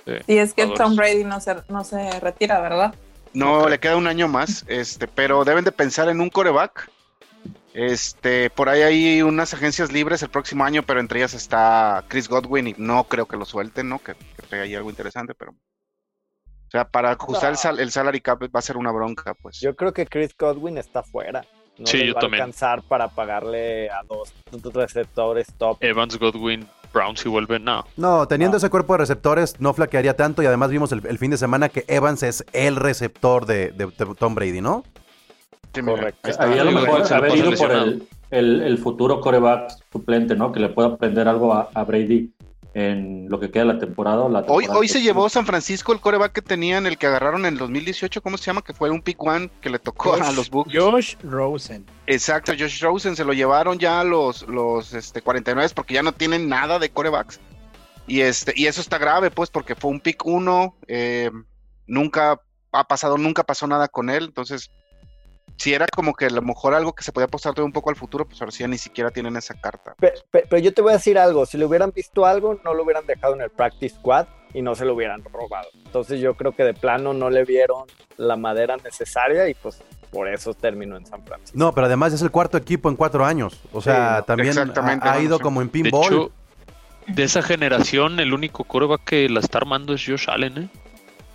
de 0.06 0.22
Y 0.28 0.36
es 0.38 0.54
que 0.54 0.62
jugadores. 0.62 0.86
Tom 0.86 0.96
Brady 0.96 1.24
no 1.24 1.40
se, 1.40 1.56
no 1.68 1.82
se 1.82 2.20
retira, 2.20 2.60
¿verdad? 2.60 2.94
No, 3.36 3.68
le 3.68 3.78
queda 3.78 3.96
un 3.96 4.06
año 4.06 4.28
más, 4.28 4.64
este, 4.66 5.06
pero 5.06 5.44
deben 5.44 5.64
de 5.64 5.72
pensar 5.72 6.08
en 6.08 6.20
un 6.20 6.30
coreback. 6.30 6.90
Este, 7.74 8.48
por 8.48 8.70
ahí 8.70 8.80
hay 8.80 9.20
unas 9.22 9.52
agencias 9.52 9.92
libres 9.92 10.22
el 10.22 10.30
próximo 10.30 10.64
año, 10.64 10.82
pero 10.82 11.00
entre 11.00 11.18
ellas 11.18 11.34
está 11.34 12.02
Chris 12.08 12.28
Godwin 12.28 12.68
y 12.68 12.74
no 12.78 13.04
creo 13.04 13.26
que 13.26 13.36
lo 13.36 13.44
suelten, 13.44 13.90
¿no? 13.90 13.98
Que, 13.98 14.14
que 14.14 14.42
traiga 14.48 14.64
ahí 14.64 14.74
algo 14.74 14.88
interesante, 14.88 15.34
pero. 15.34 15.50
O 15.52 16.70
sea, 16.70 16.88
para 16.88 17.10
ajustar 17.10 17.50
el, 17.50 17.58
sal- 17.58 17.78
el 17.78 17.92
salary 17.92 18.22
cap 18.22 18.42
va 18.42 18.58
a 18.58 18.62
ser 18.62 18.78
una 18.78 18.90
bronca, 18.90 19.34
pues. 19.34 19.60
Yo 19.60 19.76
creo 19.76 19.92
que 19.92 20.06
Chris 20.06 20.34
Godwin 20.36 20.78
está 20.78 21.02
fuera. 21.02 21.44
No 21.78 21.86
Sí, 21.86 22.06
yo 22.06 22.14
va 22.14 22.22
a 22.22 22.24
alcanzar 22.24 22.82
para 22.82 23.08
pagarle 23.08 23.90
a 23.90 24.02
dos 24.04 24.32
receptores 24.72 25.46
top. 25.58 25.76
Evans, 25.82 26.18
Godwin, 26.18 26.66
Brown 26.96 27.16
si 27.16 27.28
vuelven, 27.28 27.62
no. 27.64 27.84
No, 27.96 28.26
teniendo 28.26 28.56
Ah. 28.56 28.58
ese 28.58 28.70
cuerpo 28.70 28.94
de 28.94 28.98
receptores, 28.98 29.60
no 29.60 29.74
flaquearía 29.74 30.16
tanto. 30.16 30.42
Y 30.42 30.46
además 30.46 30.70
vimos 30.70 30.90
el, 30.92 31.04
el 31.06 31.18
fin 31.18 31.30
de 31.30 31.36
semana 31.36 31.68
que 31.68 31.84
Evans 31.88 32.22
es 32.22 32.44
el 32.52 32.76
receptor 32.76 33.44
de, 33.44 33.70
de- 33.72 33.86
de 33.86 34.14
Tom 34.18 34.34
Brady, 34.34 34.60
¿no? 34.62 34.82
Sí, 35.74 35.82
correcto. 35.82 36.30
ahí 36.38 36.58
a 36.58 36.64
lo 36.64 36.70
mejor 36.72 37.12
haber 37.12 37.36
ido 37.36 37.52
por 37.52 37.70
el, 37.70 38.08
el- 38.30 38.62
el 38.62 38.78
futuro 38.78 39.20
coreback 39.20 39.72
suplente, 39.92 40.34
¿no? 40.34 40.50
Que 40.52 40.60
le 40.60 40.70
pueda 40.70 40.88
aprender 40.88 41.28
algo 41.28 41.52
a, 41.52 41.68
a 41.74 41.84
Brady 41.84 42.32
en 42.78 43.30
lo 43.30 43.40
que 43.40 43.50
queda 43.50 43.64
de 43.64 43.72
la 43.72 43.78
temporada. 43.78 44.20
o 44.20 44.28
la 44.28 44.40
Hoy, 44.40 44.64
temporada 44.64 44.78
hoy 44.80 44.88
se 44.88 44.92
próxima. 44.94 45.04
llevó 45.04 45.28
San 45.30 45.46
Francisco 45.46 45.94
el 45.94 46.00
coreback 46.00 46.32
que 46.32 46.42
tenían, 46.42 46.86
el 46.86 46.98
que 46.98 47.06
agarraron 47.06 47.46
en 47.46 47.54
el 47.54 47.58
2018, 47.58 48.20
¿cómo 48.20 48.36
se 48.36 48.44
llama? 48.44 48.60
Que 48.60 48.74
fue 48.74 48.90
un 48.90 49.00
pick 49.00 49.22
one 49.22 49.48
que 49.62 49.70
le 49.70 49.78
tocó 49.78 50.12
a 50.12 50.30
los 50.32 50.50
Bucks. 50.50 50.70
Josh 50.74 51.14
Rosen. 51.22 51.86
Exacto, 52.06 52.52
Josh 52.52 52.82
Rosen 52.82 53.16
se 53.16 53.24
lo 53.24 53.32
llevaron 53.32 53.78
ya 53.78 54.00
a 54.00 54.04
los, 54.04 54.46
los 54.46 54.92
este, 54.92 55.22
49 55.22 55.70
porque 55.74 55.94
ya 55.94 56.02
no 56.02 56.12
tienen 56.12 56.50
nada 56.50 56.78
de 56.78 56.90
corebacks. 56.90 57.40
Y, 58.06 58.20
este, 58.20 58.52
y 58.54 58.66
eso 58.66 58.82
está 58.82 58.98
grave, 58.98 59.30
pues, 59.30 59.48
porque 59.48 59.74
fue 59.74 59.90
un 59.90 60.00
pick 60.00 60.26
uno, 60.26 60.76
eh, 60.86 61.30
nunca 61.86 62.42
ha 62.72 62.86
pasado, 62.86 63.16
nunca 63.16 63.42
pasó 63.42 63.66
nada 63.66 63.88
con 63.88 64.10
él, 64.10 64.24
entonces, 64.26 64.70
si 65.56 65.72
era 65.74 65.86
como 65.86 66.14
que 66.14 66.26
a 66.26 66.30
lo 66.30 66.42
mejor 66.42 66.74
algo 66.74 66.92
que 66.92 67.02
se 67.02 67.12
podía 67.12 67.26
apostar 67.26 67.54
todo 67.54 67.64
un 67.64 67.72
poco 67.72 67.90
al 67.90 67.96
futuro, 67.96 68.26
pues 68.26 68.40
ahora 68.40 68.52
sí 68.52 68.58
ya 68.60 68.68
ni 68.68 68.78
siquiera 68.78 69.10
tienen 69.10 69.36
esa 69.36 69.54
carta. 69.54 69.94
Pe- 69.98 70.12
pe- 70.30 70.44
Pero, 70.48 70.62
yo 70.62 70.72
te 70.74 70.82
voy 70.82 70.90
a 70.92 70.96
decir 70.96 71.18
algo, 71.18 71.46
si 71.46 71.56
le 71.58 71.64
hubieran 71.64 71.92
visto 71.94 72.26
algo, 72.26 72.60
no 72.64 72.74
lo 72.74 72.82
hubieran 72.84 73.06
dejado 73.06 73.34
en 73.34 73.40
el 73.40 73.50
practice 73.50 73.94
squad 73.96 74.26
y 74.54 74.62
no 74.62 74.74
se 74.74 74.84
lo 74.84 74.94
hubieran 74.94 75.22
robado. 75.24 75.68
Entonces 75.84 76.20
yo 76.20 76.34
creo 76.34 76.52
que 76.52 76.62
de 76.64 76.74
plano 76.74 77.12
no 77.14 77.30
le 77.30 77.44
vieron 77.44 77.84
la 78.16 78.36
madera 78.36 78.76
necesaria 78.76 79.48
y 79.48 79.54
pues 79.54 79.82
por 80.10 80.28
eso 80.28 80.54
terminó 80.54 80.96
en 80.96 81.04
San 81.04 81.22
Francisco. 81.24 81.58
No, 81.58 81.72
pero 81.74 81.86
además 81.88 82.12
es 82.12 82.22
el 82.22 82.30
cuarto 82.30 82.56
equipo 82.56 82.88
en 82.88 82.96
cuatro 82.96 83.24
años. 83.24 83.60
O 83.72 83.80
sea, 83.82 84.16
Sí, 84.18 84.18
no, 84.20 84.72
también 84.72 85.00
ha, 85.02 85.20
ido 85.20 85.38
como 85.40 85.60
en 85.60 85.66
De 85.68 85.72
pinball. 85.72 86.06
hecho, 86.06 86.30
de 87.08 87.22
esa 87.24 87.42
generación, 87.42 88.18
el 88.20 88.32
único 88.32 88.64
coreback 88.64 89.04
que 89.04 89.28
la 89.28 89.40
está 89.40 89.58
armando 89.58 89.94
es 89.94 90.04
Josh 90.06 90.28
Allen, 90.30 90.58
¿eh? 90.58 90.68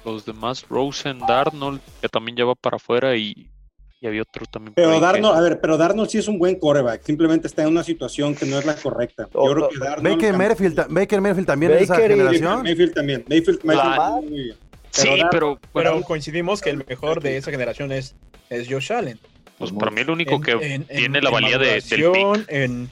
Los 0.03 0.25
demás, 0.25 0.65
Rosen, 0.67 1.19
Darnold, 1.19 1.79
que 2.01 2.09
también 2.09 2.35
ya 2.37 2.45
va 2.45 2.55
para 2.55 2.77
afuera 2.77 3.15
y, 3.15 3.50
y 4.01 4.07
había 4.07 4.23
otro 4.23 4.45
también. 4.47 4.73
Pero 4.73 4.89
ahí 4.89 4.95
que- 4.99 5.05
Darnold, 5.05 5.37
a 5.37 5.41
ver, 5.41 5.61
pero 5.61 5.77
Darnold 5.77 6.09
sí 6.09 6.17
es 6.17 6.27
un 6.27 6.39
buen 6.39 6.55
coreback. 6.59 7.03
Simplemente 7.03 7.47
está 7.47 7.61
en 7.61 7.67
una 7.69 7.83
situación 7.83 8.33
que 8.35 8.47
no 8.47 8.57
es 8.57 8.65
la 8.65 8.75
correcta. 8.75 9.29
Yo 9.31 9.39
Oh, 9.39 9.53
creo 9.53 9.69
que 9.69 9.77
Darnold. 9.77 10.15
Baker 10.15 10.33
Mayfield, 10.37 10.75
ta- 10.75 10.87
Baker 10.89 11.21
Mayfield 11.21 11.47
también 11.47 11.71
es 11.73 11.77
de 11.77 11.83
esa 11.83 11.93
Baker 11.93 12.11
y- 12.11 12.13
generación. 12.15 12.63
Mayfield 12.63 12.93
también. 12.95 13.25
Mayfield, 13.29 13.63
Mayfield 13.63 13.95
Ah. 13.99 14.19
muy 14.21 14.31
bien. 14.43 14.55
Sí, 14.89 15.07
Darnold- 15.07 15.27
pero, 15.31 15.59
Pero 15.73 15.91
bueno, 15.91 16.05
coincidimos 16.05 16.61
que 16.61 16.71
el 16.71 16.83
mejor 16.85 17.21
de 17.21 17.37
esa 17.37 17.51
generación 17.51 17.91
es, 17.91 18.15
es 18.49 18.67
Josh 18.67 18.91
Allen. 18.91 19.19
pues 19.59 19.71
para 19.73 19.91
mí 19.91 20.01
el 20.01 20.09
único 20.09 20.33
En- 20.37 20.41
que 20.41 20.51
en- 20.53 20.61
en- 20.71 20.83
tiene 20.87 21.21
la 21.21 21.29
en 21.29 21.33
valía 21.33 21.57
de, 21.59 21.67
del 21.79 21.83
pick. 21.83 22.45
En, 22.47 22.89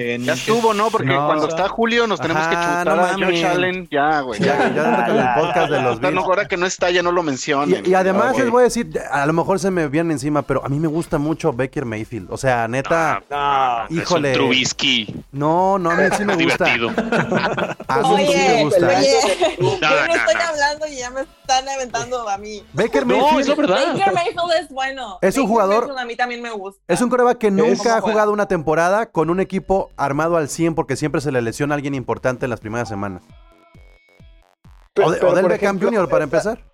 en- 0.00 0.24
Ya 0.24 0.32
estuvo, 0.34 0.74
¿no? 0.74 0.90
Porque 0.90 1.06
No. 1.08 1.26
cuando 1.26 1.48
está 1.48 1.68
Julio 1.68 2.06
nos 2.06 2.20
tenemos 2.20 2.46
que 2.48 2.56
Ajá, 2.56 2.78
chutar 2.80 2.96
no 2.96 3.04
a 3.04 3.12
Josh. 3.14 3.44
Allen, 3.44 3.88
ya, 3.90 4.20
güey. 4.20 4.40
Ya, 4.40 4.72
ya 4.74 5.06
con 5.06 5.16
el 5.18 5.28
podcast 5.34 5.70
de 5.70 5.82
los 5.82 6.00
no, 6.00 6.20
ahora 6.22 6.46
que 6.48 6.56
no 6.56 6.66
está, 6.66 6.90
ya 6.90 7.02
no 7.02 7.12
lo 7.12 7.22
mencionen. 7.22 7.84
Y, 7.86 7.90
y 7.90 7.94
además 7.94 8.36
les 8.38 8.50
voy 8.50 8.60
a 8.60 8.64
decir, 8.64 8.90
a 9.10 9.26
lo 9.26 9.32
mejor 9.32 9.58
se 9.58 9.70
me 9.70 9.88
viene 9.88 10.12
encima, 10.12 10.42
pero 10.42 10.64
a 10.64 10.68
mí 10.68 10.78
me 10.78 10.88
gusta 10.88 11.18
mucho 11.18 11.52
Baker 11.52 11.84
Mayfield. 11.84 12.30
O 12.30 12.36
sea, 12.36 12.66
neta, 12.68 13.22
Ah, 13.30 13.86
es 13.90 13.96
híjole. 13.96 14.28
un 14.30 14.34
Trubisky 14.34 15.14
no, 15.32 15.78
no, 15.78 15.90
a 15.90 15.94
mí 15.94 16.02
sí 16.16 16.24
me 16.24 16.34
gusta. 16.36 16.64
divertido. 16.64 16.90
A 17.88 17.98
mí 18.02 18.24
sí 18.26 18.34
me 18.36 18.52
Oye, 18.54 18.64
gusta. 18.64 18.86
oye, 18.86 19.16
No, 19.58 19.70
yo 19.78 19.78
no 19.80 20.06
no, 20.06 20.14
estoy 20.14 20.34
no. 20.34 20.40
hablando 20.48 20.86
y 20.86 20.96
ya 20.96 21.10
me 21.10 21.20
están 21.22 21.68
aventando 21.68 22.28
a 22.28 22.38
mí. 22.38 22.62
Baker 22.72 23.04
No, 23.06 23.16
Mayfield 23.16 23.40
es 23.40 23.48
la 23.48 23.54
verdad. 23.56 23.94
Baker 23.94 24.14
Mayfield 24.14 24.52
es 24.60 24.68
bueno. 24.68 25.18
Es 25.22 25.36
un 25.36 25.42
Baker 25.44 25.50
jugador- 25.50 25.80
Mayfield 25.80 25.98
a 25.98 26.04
mí 26.04 26.16
también 26.16 26.42
me 26.42 26.50
gusta. 26.50 26.80
Es 26.86 27.00
un 27.00 27.10
coreback 27.10 27.38
que 27.38 27.50
nunca 27.50 27.96
ha 27.96 28.00
jugado 28.00 28.32
una 28.32 28.46
temporada 28.46 29.06
con 29.06 29.28
un 29.30 29.40
equipo 29.40 29.89
armado 29.96 30.36
al 30.36 30.48
100 30.48 30.74
porque 30.74 30.96
siempre 30.96 31.20
se 31.20 31.32
le 31.32 31.42
lesiona 31.42 31.74
a 31.74 31.76
alguien 31.76 31.94
importante 31.94 32.46
en 32.46 32.50
las 32.50 32.60
primeras 32.60 32.88
semanas. 32.88 33.22
O 35.02 35.10
de- 35.10 35.18
pero, 35.18 35.30
Odell 35.32 35.42
por 35.42 35.50
Beckham 35.52 35.76
ejemplo, 35.76 35.88
Jr. 35.90 36.08
para 36.08 36.24
esta- 36.24 36.36
empezar. 36.36 36.70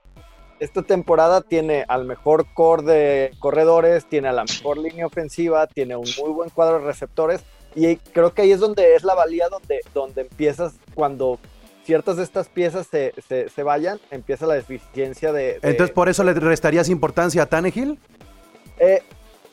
Esta 0.58 0.82
temporada 0.82 1.42
tiene 1.42 1.84
al 1.86 2.06
mejor 2.06 2.46
core 2.54 2.82
de 2.82 3.30
corredores, 3.40 4.06
tiene 4.06 4.28
a 4.28 4.32
la 4.32 4.44
mejor 4.44 4.78
línea 4.78 5.04
ofensiva, 5.06 5.66
tiene 5.66 5.96
un 5.96 6.06
muy 6.18 6.30
buen 6.30 6.48
cuadro 6.48 6.78
de 6.80 6.86
receptores 6.86 7.42
y 7.74 7.96
creo 7.96 8.32
que 8.32 8.40
ahí 8.42 8.52
es 8.52 8.60
donde 8.60 8.94
es 8.94 9.04
la 9.04 9.14
valía, 9.14 9.50
donde, 9.50 9.80
donde 9.92 10.22
empiezas 10.22 10.72
cuando 10.94 11.38
ciertas 11.84 12.16
de 12.16 12.22
estas 12.22 12.48
piezas 12.48 12.86
se, 12.86 13.12
se, 13.28 13.50
se 13.50 13.62
vayan, 13.62 14.00
empieza 14.10 14.46
la 14.46 14.54
deficiencia 14.54 15.30
de... 15.30 15.42
de- 15.60 15.60
Entonces, 15.62 15.90
por 15.94 16.08
eso 16.08 16.24
le 16.24 16.32
restarías 16.32 16.88
importancia 16.88 17.42
a 17.42 17.46
Tannehill. 17.46 17.98
Eh, 18.78 19.02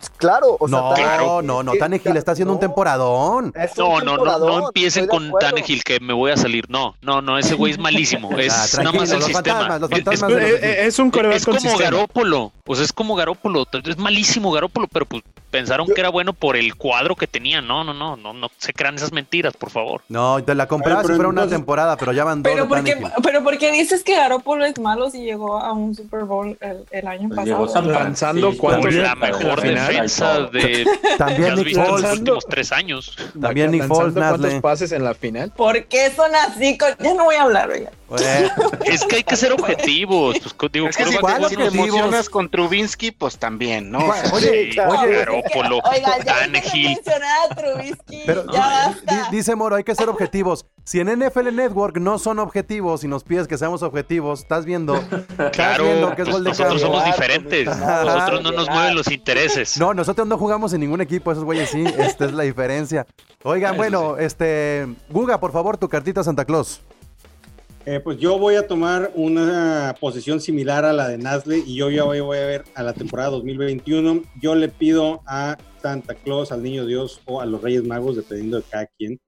claro, 0.09 0.57
o 0.59 0.67
sea, 0.67 0.77
No, 0.79 0.93
Tannehill- 0.95 1.43
no, 1.43 1.63
no, 1.63 1.71
sí, 1.73 1.79
Tannehill 1.79 2.17
está 2.17 2.31
haciendo 2.33 2.53
un 2.53 2.57
no, 2.57 2.61
temporadón. 2.61 3.53
es 3.55 3.77
un 3.77 3.83
No, 4.05 4.17
no, 4.17 4.17
no, 4.25 4.39
no 4.39 4.67
empiecen 4.67 5.07
con. 5.07 5.31
Tannehill 5.39 5.83
que 5.83 5.99
me 5.99 6.13
voy 6.13 6.31
a 6.31 6.37
salir. 6.37 6.65
No, 6.69 6.95
no, 7.01 7.21
no, 7.21 7.37
ese 7.37 7.55
güey 7.55 7.71
es 7.73 7.77
malísimo. 7.79 8.29
Es 8.37 8.53
Ah, 8.77 8.83
nada 8.83 8.91
más 8.97 9.09
el 9.11 9.19
los 9.19 9.27
sistema. 9.27 9.59
fantasmas, 9.59 9.81
los 9.81 9.91
Es- 9.91 9.97
es- 9.99 10.21
de 10.21 10.29
los 10.29 10.41
Eh, 10.41 10.59
eh, 10.61 10.85
es 10.87 10.99
un 10.99 11.11
coreback 11.11 11.37
es 11.37 11.45
como 11.45 11.59
sistema. 11.59 11.83
Garópolo, 11.91 12.51
pues 12.63 12.79
es 12.79 12.91
como 12.93 13.15
Garópolo, 13.15 13.65
es 13.83 13.97
malísimo 13.97 14.51
Garópolo, 14.51 14.87
pero 14.87 15.05
pues 15.05 15.23
pensaron 15.49 15.85
Yo- 15.87 15.93
que 15.93 16.01
era 16.01 16.09
bueno 16.09 16.33
por 16.33 16.57
el 16.57 16.75
cuadro 16.75 17.15
que 17.15 17.27
tenía. 17.27 17.61
No, 17.61 17.83
no, 17.83 17.93
no, 17.93 18.17
no, 18.17 18.33
no 18.33 18.49
se 18.57 18.73
crean 18.73 18.95
esas 18.95 19.11
mentiras, 19.11 19.55
por 19.55 19.69
favor. 19.69 20.01
No, 20.09 20.43
te 20.43 20.55
la 20.55 20.67
compraba 20.67 21.01
si 21.01 21.07
pero 21.07 21.15
fuera 21.17 21.29
una 21.29 21.47
temporada, 21.47 21.95
pero 21.95 22.11
ya 22.11 22.23
van 22.23 22.41
dos 22.41 22.51
Pero 22.51 22.67
porque, 22.67 22.97
pero 23.21 23.43
porque 23.43 23.71
dices 23.71 24.03
que 24.03 24.15
Garoppolo 24.15 24.65
es 24.65 24.79
malo 24.79 25.09
si 25.11 25.21
llegó 25.23 25.57
a 25.59 25.71
un 25.73 25.93
Super 25.95 26.23
Bowl 26.23 26.57
el, 26.59 26.85
el 26.91 27.07
año 27.07 27.29
llegó 27.43 27.65
pasado. 27.65 27.67
San 27.67 27.91
Lanzando 27.91 28.41
Francisco, 28.53 28.67
cuatro 28.67 28.91
la 28.91 29.15
mejor 29.15 29.61
final. 29.61 29.92
Defensa 29.93 30.39
de 30.51 30.59
que 30.59 30.85
También 31.17 31.51
has 31.51 31.57
Nick 31.57 31.65
visto 31.67 31.83
en 31.97 32.01
los 32.03 32.13
últimos 32.19 32.45
tres 32.47 32.71
años. 32.71 33.15
También 33.39 33.71
Nick 33.71 33.87
Foles, 33.87 34.13
cuántos 34.13 34.53
pases 34.61 34.91
en 34.91 35.03
la 35.03 35.13
final. 35.13 35.51
¿Por 35.51 35.85
qué 35.85 36.11
son 36.15 36.33
así? 36.35 36.77
Ya 36.99 37.13
no 37.13 37.25
voy 37.25 37.35
a 37.35 37.43
hablar, 37.43 37.69
oiga. 37.69 37.91
Es 38.85 39.03
que 39.05 39.15
hay 39.17 39.23
que 39.23 39.35
ser 39.35 39.51
objetivos. 39.53 40.37
Pues, 40.57 40.71
digo, 40.71 40.87
Es 40.87 40.95
que 40.97 41.05
si, 41.05 41.15
coreback 41.15 41.21
¿cuál 41.21 41.41
te- 41.43 41.49
si 41.49 41.55
te 41.55 41.63
objetivos? 41.63 41.87
emocionas 41.89 42.29
con 42.29 42.49
Trubinsky, 42.49 43.11
pues 43.11 43.37
también, 43.39 43.89
¿no? 43.89 44.05
¿Cuál? 44.05 44.19
O 44.19 44.23
sea, 44.23 44.33
Oye, 44.33 44.71
Sí, 44.73 44.79
oye, 44.79 45.15
Garópolo, 45.17 45.79
Oiga, 45.79 45.99
ya 46.01 46.13
hay 46.13 46.19
que 46.19 46.25
Tannehill. 46.61 46.89
mencionar 46.95 47.51
a 47.51 47.55
Trubisky. 47.55 48.21
Pero 48.25 48.45
ya 48.51 48.89
di- 48.89 48.95
basta. 49.07 49.27
dice 49.31 49.55
Moro, 49.55 49.75
hay 49.77 49.83
que 49.83 49.95
ser 49.95 50.09
objetivos. 50.09 50.65
Si 50.83 50.99
en 50.99 51.07
NFL 51.09 51.55
Network 51.55 51.97
no 51.97 52.19
son 52.19 52.37
objetivos 52.39 53.03
y 53.03 53.07
nos 53.07 53.23
pides 53.23 53.47
que 53.47 53.57
seamos 53.57 53.81
objetivos, 53.83 54.41
estás 54.41 54.65
viendo, 54.65 54.95
estás 54.95 55.51
Claro, 55.51 55.85
viendo 55.85 56.15
que 56.15 56.21
es 56.21 56.27
pues 56.27 56.33
gol 56.35 56.43
de 56.43 56.49
nosotros 56.51 56.81
somos 56.81 57.05
diferentes. 57.05 57.65
Nosotros 57.65 58.43
no 58.43 58.51
nos 58.51 58.69
mueven 58.69 58.95
los 58.95 59.09
intereses. 59.09 59.77
No, 59.83 59.93
nosotros 59.93 60.25
no 60.25 60.37
jugamos 60.37 60.71
en 60.71 60.79
ningún 60.79 61.01
equipo, 61.01 61.29
esos 61.29 61.43
güeyes 61.43 61.69
sí, 61.69 61.83
esta 61.99 62.23
es 62.23 62.31
la 62.31 62.43
diferencia. 62.43 63.05
Oigan, 63.43 63.75
bueno, 63.75 64.17
este, 64.17 64.87
Guga, 65.09 65.41
por 65.41 65.51
favor, 65.51 65.77
tu 65.77 65.89
cartita 65.89 66.23
Santa 66.23 66.45
Claus. 66.45 66.79
Eh, 67.85 67.99
pues 67.99 68.17
yo 68.17 68.39
voy 68.39 68.55
a 68.55 68.65
tomar 68.65 69.11
una 69.13 69.93
posición 69.99 70.39
similar 70.39 70.85
a 70.85 70.93
la 70.93 71.09
de 71.09 71.17
Nasle 71.17 71.57
y 71.57 71.75
yo 71.75 71.89
ya 71.89 72.05
voy, 72.05 72.21
voy 72.21 72.37
a 72.37 72.45
ver 72.45 72.63
a 72.75 72.81
la 72.81 72.93
temporada 72.93 73.31
2021. 73.31 74.21
Yo 74.41 74.55
le 74.55 74.69
pido 74.69 75.21
a 75.27 75.57
Santa 75.81 76.15
Claus, 76.15 76.53
al 76.53 76.63
Niño 76.63 76.85
Dios 76.85 77.19
o 77.25 77.41
a 77.41 77.45
los 77.45 77.61
Reyes 77.61 77.83
Magos, 77.83 78.15
dependiendo 78.15 78.55
de 78.55 78.63
cada 78.63 78.85
quien, 78.97 79.19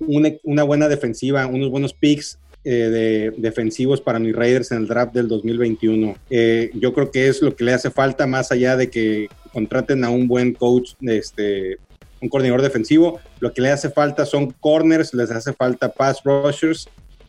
una, 0.00 0.30
una 0.42 0.64
buena 0.64 0.88
defensiva, 0.88 1.46
unos 1.46 1.70
buenos 1.70 1.94
picks 1.94 2.40
eh, 2.68 2.88
de 2.90 3.32
defensivos 3.36 4.00
para 4.00 4.18
mis 4.18 4.34
Raiders 4.34 4.72
en 4.72 4.78
el 4.78 4.88
draft 4.88 5.14
del 5.14 5.28
2021. 5.28 6.16
Eh, 6.30 6.70
yo 6.74 6.92
creo 6.92 7.12
que 7.12 7.28
es 7.28 7.40
lo 7.40 7.54
que 7.54 7.62
le 7.62 7.72
hace 7.72 7.92
falta 7.92 8.26
más 8.26 8.50
allá 8.50 8.76
de 8.76 8.90
que 8.90 9.28
contraten 9.52 10.02
a 10.02 10.10
un 10.10 10.26
buen 10.26 10.52
coach, 10.52 10.94
este, 11.02 11.78
un 12.20 12.28
coordinador 12.28 12.62
defensivo. 12.62 13.20
Lo 13.38 13.52
que 13.52 13.60
le 13.62 13.70
hace 13.70 13.88
falta 13.88 14.26
son 14.26 14.50
corners, 14.50 15.14
les 15.14 15.30
hace 15.30 15.52
falta 15.52 15.92
pass 15.92 16.22
rushers. 16.24 16.88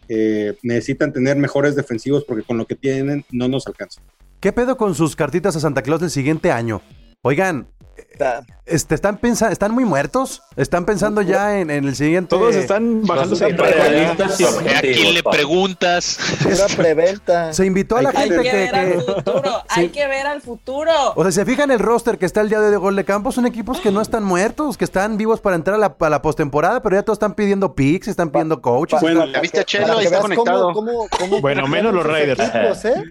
Eh, 0.10 0.56
necesitan 0.63 1.13
tener 1.13 1.38
mejores 1.38 1.75
defensivos 1.75 2.24
porque 2.25 2.44
con 2.44 2.58
lo 2.58 2.65
que 2.65 2.74
tienen 2.74 3.24
no 3.32 3.48
nos 3.48 3.67
alcanza. 3.67 4.01
¿Qué 4.39 4.51
pedo 4.51 4.75
con 4.75 4.96
sus 4.96 5.15
cartitas 5.15 5.56
a 5.56 5.60
Santa 5.60 5.84
Claus 5.84 6.01
del 6.01 6.10
siguiente 6.10 6.51
año? 6.51 6.82
Oigan, 7.22 7.67
Está- 7.96 8.44
este, 8.67 8.95
¿están, 8.95 9.17
pensa- 9.17 9.51
¿están 9.51 9.71
muy 9.71 9.86
muertos? 9.86 10.43
¿Están 10.55 10.86
pensando 10.86 11.21
ya 11.21 11.59
en, 11.59 11.69
en 11.69 11.86
el 11.86 11.95
siguiente? 11.95 12.29
Todos 12.29 12.55
están 12.55 13.03
bajándose 13.05 13.45
de 13.45 13.53
¿A 13.53 14.81
quién 14.81 15.13
le 15.13 15.24
preguntas? 15.24 16.17
Pura 16.43 16.65
preventa. 16.75 17.53
Se 17.53 17.65
invitó 17.65 17.97
a 17.97 18.01
la 18.01 18.09
Hay 18.09 18.29
gente 18.29 18.43
que 18.43 18.50
que... 18.51 18.55
ver 18.57 18.75
al 18.75 18.88
que- 18.91 19.00
futuro. 19.00 19.63
Hay 19.69 19.89
que 19.89 20.07
ver 20.07 20.27
al 20.27 20.41
futuro. 20.41 20.91
O 21.15 21.21
sea, 21.24 21.31
si 21.31 21.36
se 21.38 21.45
fijan 21.45 21.71
el 21.71 21.79
roster 21.79 22.17
que 22.17 22.25
está 22.25 22.41
el 22.41 22.50
día 22.50 22.59
de 22.59 22.65
hoy 22.67 22.71
de 22.71 22.77
Gol 22.77 22.95
de 22.95 23.05
Campo, 23.05 23.31
son 23.31 23.45
equipos 23.45 23.79
que 23.79 23.91
no 23.91 24.01
están 24.01 24.24
muertos, 24.24 24.77
que 24.77 24.86
están 24.86 25.17
vivos 25.17 25.39
para 25.41 25.55
entrar 25.55 25.75
a 25.75 25.79
la, 25.79 25.95
a 26.00 26.09
la 26.09 26.21
postemporada, 26.21 26.81
pero 26.81 26.95
ya 26.95 27.03
todos 27.03 27.17
están 27.17 27.33
pidiendo 27.36 27.74
picks, 27.75 28.07
están 28.07 28.29
pidiendo 28.31 28.62
coaches. 28.62 29.00
Bueno, 29.01 29.25
¿Ya 29.27 29.39
viste 29.41 29.59
a 29.59 29.63
Chelo? 29.63 29.97
Ahí 29.97 30.05
está 30.05 30.19
conectado. 30.19 30.74
cómo- 30.74 30.91
cómo- 30.91 31.07
cómo 31.09 31.41
Bueno, 31.41 31.67
menos 31.67 31.93
los 31.93 32.05
Raiders. 32.05 32.39
equipos, 32.39 32.86
¿eh? 32.86 33.03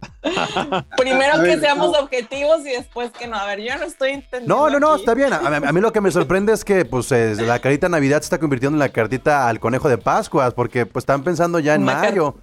Primero 0.96 1.42
que 1.42 1.58
seamos 1.58 1.92
no. 1.92 1.98
objetivos 2.00 2.60
y 2.66 2.70
después 2.70 3.10
que 3.12 3.26
no. 3.26 3.36
A 3.36 3.46
ver, 3.46 3.60
yo 3.60 3.76
no 3.76 3.84
estoy 3.84 4.10
entendiendo. 4.12 4.54
No, 4.56 4.70
no, 4.70 4.80
no, 4.80 4.92
aquí. 4.92 5.00
está 5.02 5.14
bien. 5.14 5.32
A, 5.46 5.72
mí 5.72 5.80
lo 5.80 5.92
que 5.92 6.00
me 6.00 6.10
sorprende 6.10 6.52
es 6.52 6.64
que 6.64 6.84
pues 6.84 7.10
eh, 7.12 7.34
la 7.36 7.58
carita 7.58 7.88
Navidad 7.88 8.18
se 8.20 8.24
está 8.24 8.38
convirtiendo 8.38 8.76
en 8.76 8.80
la 8.80 8.88
cartita 8.88 9.48
al 9.48 9.60
conejo 9.60 9.88
de 9.88 9.98
Pascuas, 9.98 10.54
porque 10.54 10.86
pues 10.86 11.02
están 11.02 11.22
pensando 11.22 11.58
ya 11.58 11.74
en 11.74 11.82
Una 11.82 11.94
mayo. 11.94 12.34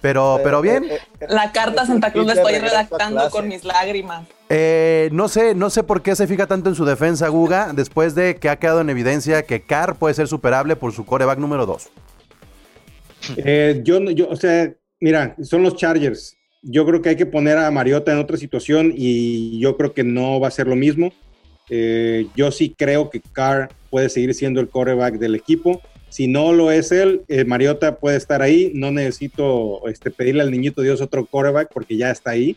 Pero, 0.00 0.38
pero 0.44 0.60
bien, 0.60 0.84
Eh, 0.84 0.98
eh, 1.20 1.26
La 1.30 1.50
carta 1.50 1.86
Santa 1.86 2.12
Cruz 2.12 2.26
la 2.26 2.34
estoy 2.34 2.58
redactando 2.58 3.30
con 3.30 3.48
mis 3.48 3.64
lágrimas. 3.64 4.26
eh, 4.50 5.08
no 5.12 5.28
sé, 5.28 5.54
no 5.54 5.70
sé 5.70 5.82
por 5.82 6.02
qué 6.02 6.14
se 6.14 6.26
fija 6.26 6.46
tanto 6.46 6.68
en 6.68 6.74
su 6.74 6.84
defensa, 6.84 7.28
Guga, 7.28 7.72
después 7.72 8.14
de 8.14 8.36
que 8.36 8.50
ha 8.50 8.56
quedado 8.56 8.82
en 8.82 8.90
evidencia 8.90 9.44
que 9.44 9.62
Carr 9.62 9.94
puede 9.96 10.12
ser 10.14 10.28
superable 10.28 10.76
por 10.76 10.92
su 10.92 11.06
coreback 11.06 11.38
número 11.38 11.64
2. 11.64 11.88
Eh, 13.38 13.80
yo, 13.84 14.00
no- 14.00 14.10
yo, 14.10 14.28
o 14.28 14.36
sea, 14.36 14.70
mira, 15.00 15.34
son 15.42 15.62
los 15.62 15.76
Chargers. 15.76 16.36
Yo 16.62 16.84
creo 16.86 17.00
que 17.02 17.10
hay 17.10 17.16
que 17.16 17.26
poner 17.26 17.58
a 17.58 17.70
Mariota 17.70 18.12
en 18.12 18.18
otra 18.18 18.36
situación 18.36 18.92
y 18.94 19.58
yo 19.60 19.76
creo 19.76 19.92
que 19.94 20.04
no 20.04 20.40
va 20.40 20.48
a 20.48 20.50
ser 20.50 20.66
lo 20.66 20.76
mismo. 20.76 21.12
Eh, 21.70 22.26
yo 22.36 22.50
sí 22.50 22.74
creo 22.76 23.10
que 23.10 23.20
Carr 23.20 23.70
puede 23.90 24.08
seguir 24.08 24.34
siendo 24.34 24.60
el 24.60 24.68
quarterback 24.68 25.14
del 25.18 25.34
equipo. 25.34 25.80
Si 26.08 26.28
no 26.28 26.52
lo 26.52 26.70
es 26.70 26.92
él, 26.92 27.22
eh, 27.28 27.44
Mariota 27.44 27.96
puede 27.96 28.16
estar 28.16 28.42
ahí. 28.42 28.70
No 28.74 28.90
necesito 28.92 29.86
este, 29.88 30.10
pedirle 30.10 30.42
al 30.42 30.50
niñito 30.50 30.82
Dios 30.82 31.00
otro 31.00 31.26
quarterback 31.26 31.70
porque 31.72 31.96
ya 31.96 32.10
está 32.10 32.30
ahí. 32.30 32.56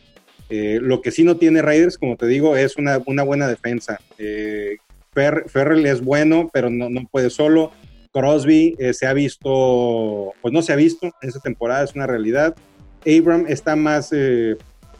Eh, 0.50 0.78
lo 0.80 1.02
que 1.02 1.10
sí 1.10 1.24
no 1.24 1.36
tiene 1.36 1.60
Raiders, 1.62 1.98
como 1.98 2.16
te 2.16 2.26
digo, 2.26 2.56
es 2.56 2.76
una, 2.76 3.02
una 3.06 3.22
buena 3.22 3.48
defensa. 3.48 3.98
Eh, 4.16 4.76
Fer- 5.14 5.48
Ferrell 5.48 5.84
es 5.86 6.02
bueno, 6.02 6.50
pero 6.52 6.70
no, 6.70 6.88
no 6.88 7.06
puede 7.10 7.30
solo. 7.30 7.72
Crosby 8.12 8.74
eh, 8.78 8.94
se 8.94 9.06
ha 9.06 9.12
visto, 9.12 10.32
pues 10.40 10.52
no 10.54 10.62
se 10.62 10.72
ha 10.72 10.76
visto 10.76 11.06
en 11.06 11.28
esta 11.28 11.40
temporada, 11.40 11.84
es 11.84 11.94
una 11.94 12.06
realidad. 12.06 12.56
Abram 13.06 13.44
está 13.48 13.76
más 13.76 14.10
eh, 14.12 14.56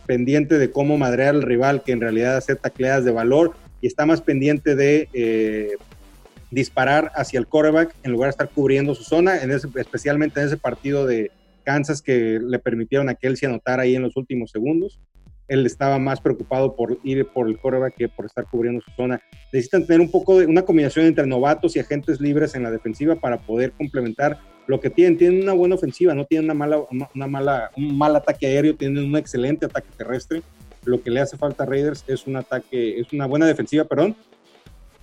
pendiente 0.07 0.59
de 0.59 0.71
cómo 0.71 0.99
madrear 0.99 1.35
al 1.35 1.43
rival 1.43 1.83
que 1.83 1.93
en 1.93 2.01
realidad 2.01 2.37
hacer 2.37 2.57
tacleadas 2.57 3.05
de 3.05 3.11
valor 3.13 3.55
y 3.81 3.87
está 3.87 4.07
más 4.07 4.21
pendiente 4.21 4.75
de 4.75 5.09
eh, 5.13 5.77
disparar 6.51 7.13
hacia 7.15 7.39
el 7.39 7.47
quarterback 7.47 7.95
en 8.03 8.13
lugar 8.13 8.29
de 8.29 8.31
estar 8.31 8.49
cubriendo 8.49 8.95
su 8.95 9.05
zona, 9.05 9.39
en 9.43 9.51
ese, 9.51 9.69
especialmente 9.77 10.41
en 10.41 10.47
ese 10.47 10.57
partido 10.57 11.07
de 11.07 11.31
Kansas 11.65 12.01
que 12.01 12.41
le 12.43 12.59
permitieron 12.59 13.09
a 13.09 13.15
Kelsey 13.15 13.49
anotar 13.49 13.81
ahí 13.81 13.95
en 13.95 14.03
los 14.03 14.17
últimos 14.17 14.51
segundos. 14.51 15.01
Él 15.49 15.65
estaba 15.65 15.99
más 15.99 16.21
preocupado 16.21 16.77
por 16.77 16.99
ir 17.05 17.27
por 17.27 17.49
el 17.49 17.59
quarterback 17.59 17.95
que 17.97 18.09
por 18.09 18.27
estar 18.27 18.45
cubriendo 18.47 18.83
su 18.83 18.91
zona. 18.93 19.21
Necesitan 19.53 19.87
tener 19.87 20.01
un 20.01 20.11
poco 20.11 20.39
de 20.39 20.47
una 20.47 20.63
combinación 20.63 21.07
entre 21.07 21.27
novatos 21.27 21.75
y 21.75 21.79
agentes 21.79 22.21
libres 22.21 22.55
en 22.55 22.63
la 22.63 22.71
defensiva 22.71 23.17
para 23.17 23.39
poder 23.39 23.73
complementar 23.73 24.39
lo 24.67 24.79
que 24.79 24.91
tienen. 24.91 25.17
Tienen 25.17 25.43
una 25.43 25.55
buena 25.55 25.75
ofensiva, 25.75 26.15
no 26.15 26.27
tienen 26.27 26.45
una 26.47 26.55
mala, 26.55 26.79
una 27.15 27.27
mala, 27.27 27.71
un 27.77 27.97
mal 27.97 28.15
ataque 28.15 28.47
aéreo, 28.47 28.77
tienen 28.77 29.05
un 29.05 29.17
excelente 29.17 29.65
ataque 29.67 29.89
terrestre. 29.97 30.43
Lo 30.85 31.03
que 31.03 31.11
le 31.11 31.21
hace 31.21 31.37
falta 31.37 31.65
a 31.65 31.67
Raiders 31.67 32.05
es 32.07 32.27
un 32.27 32.37
ataque, 32.37 33.01
es 33.01 33.13
una 33.13 33.27
buena 33.27 33.47
defensiva, 33.47 33.85
perdón, 33.85 34.17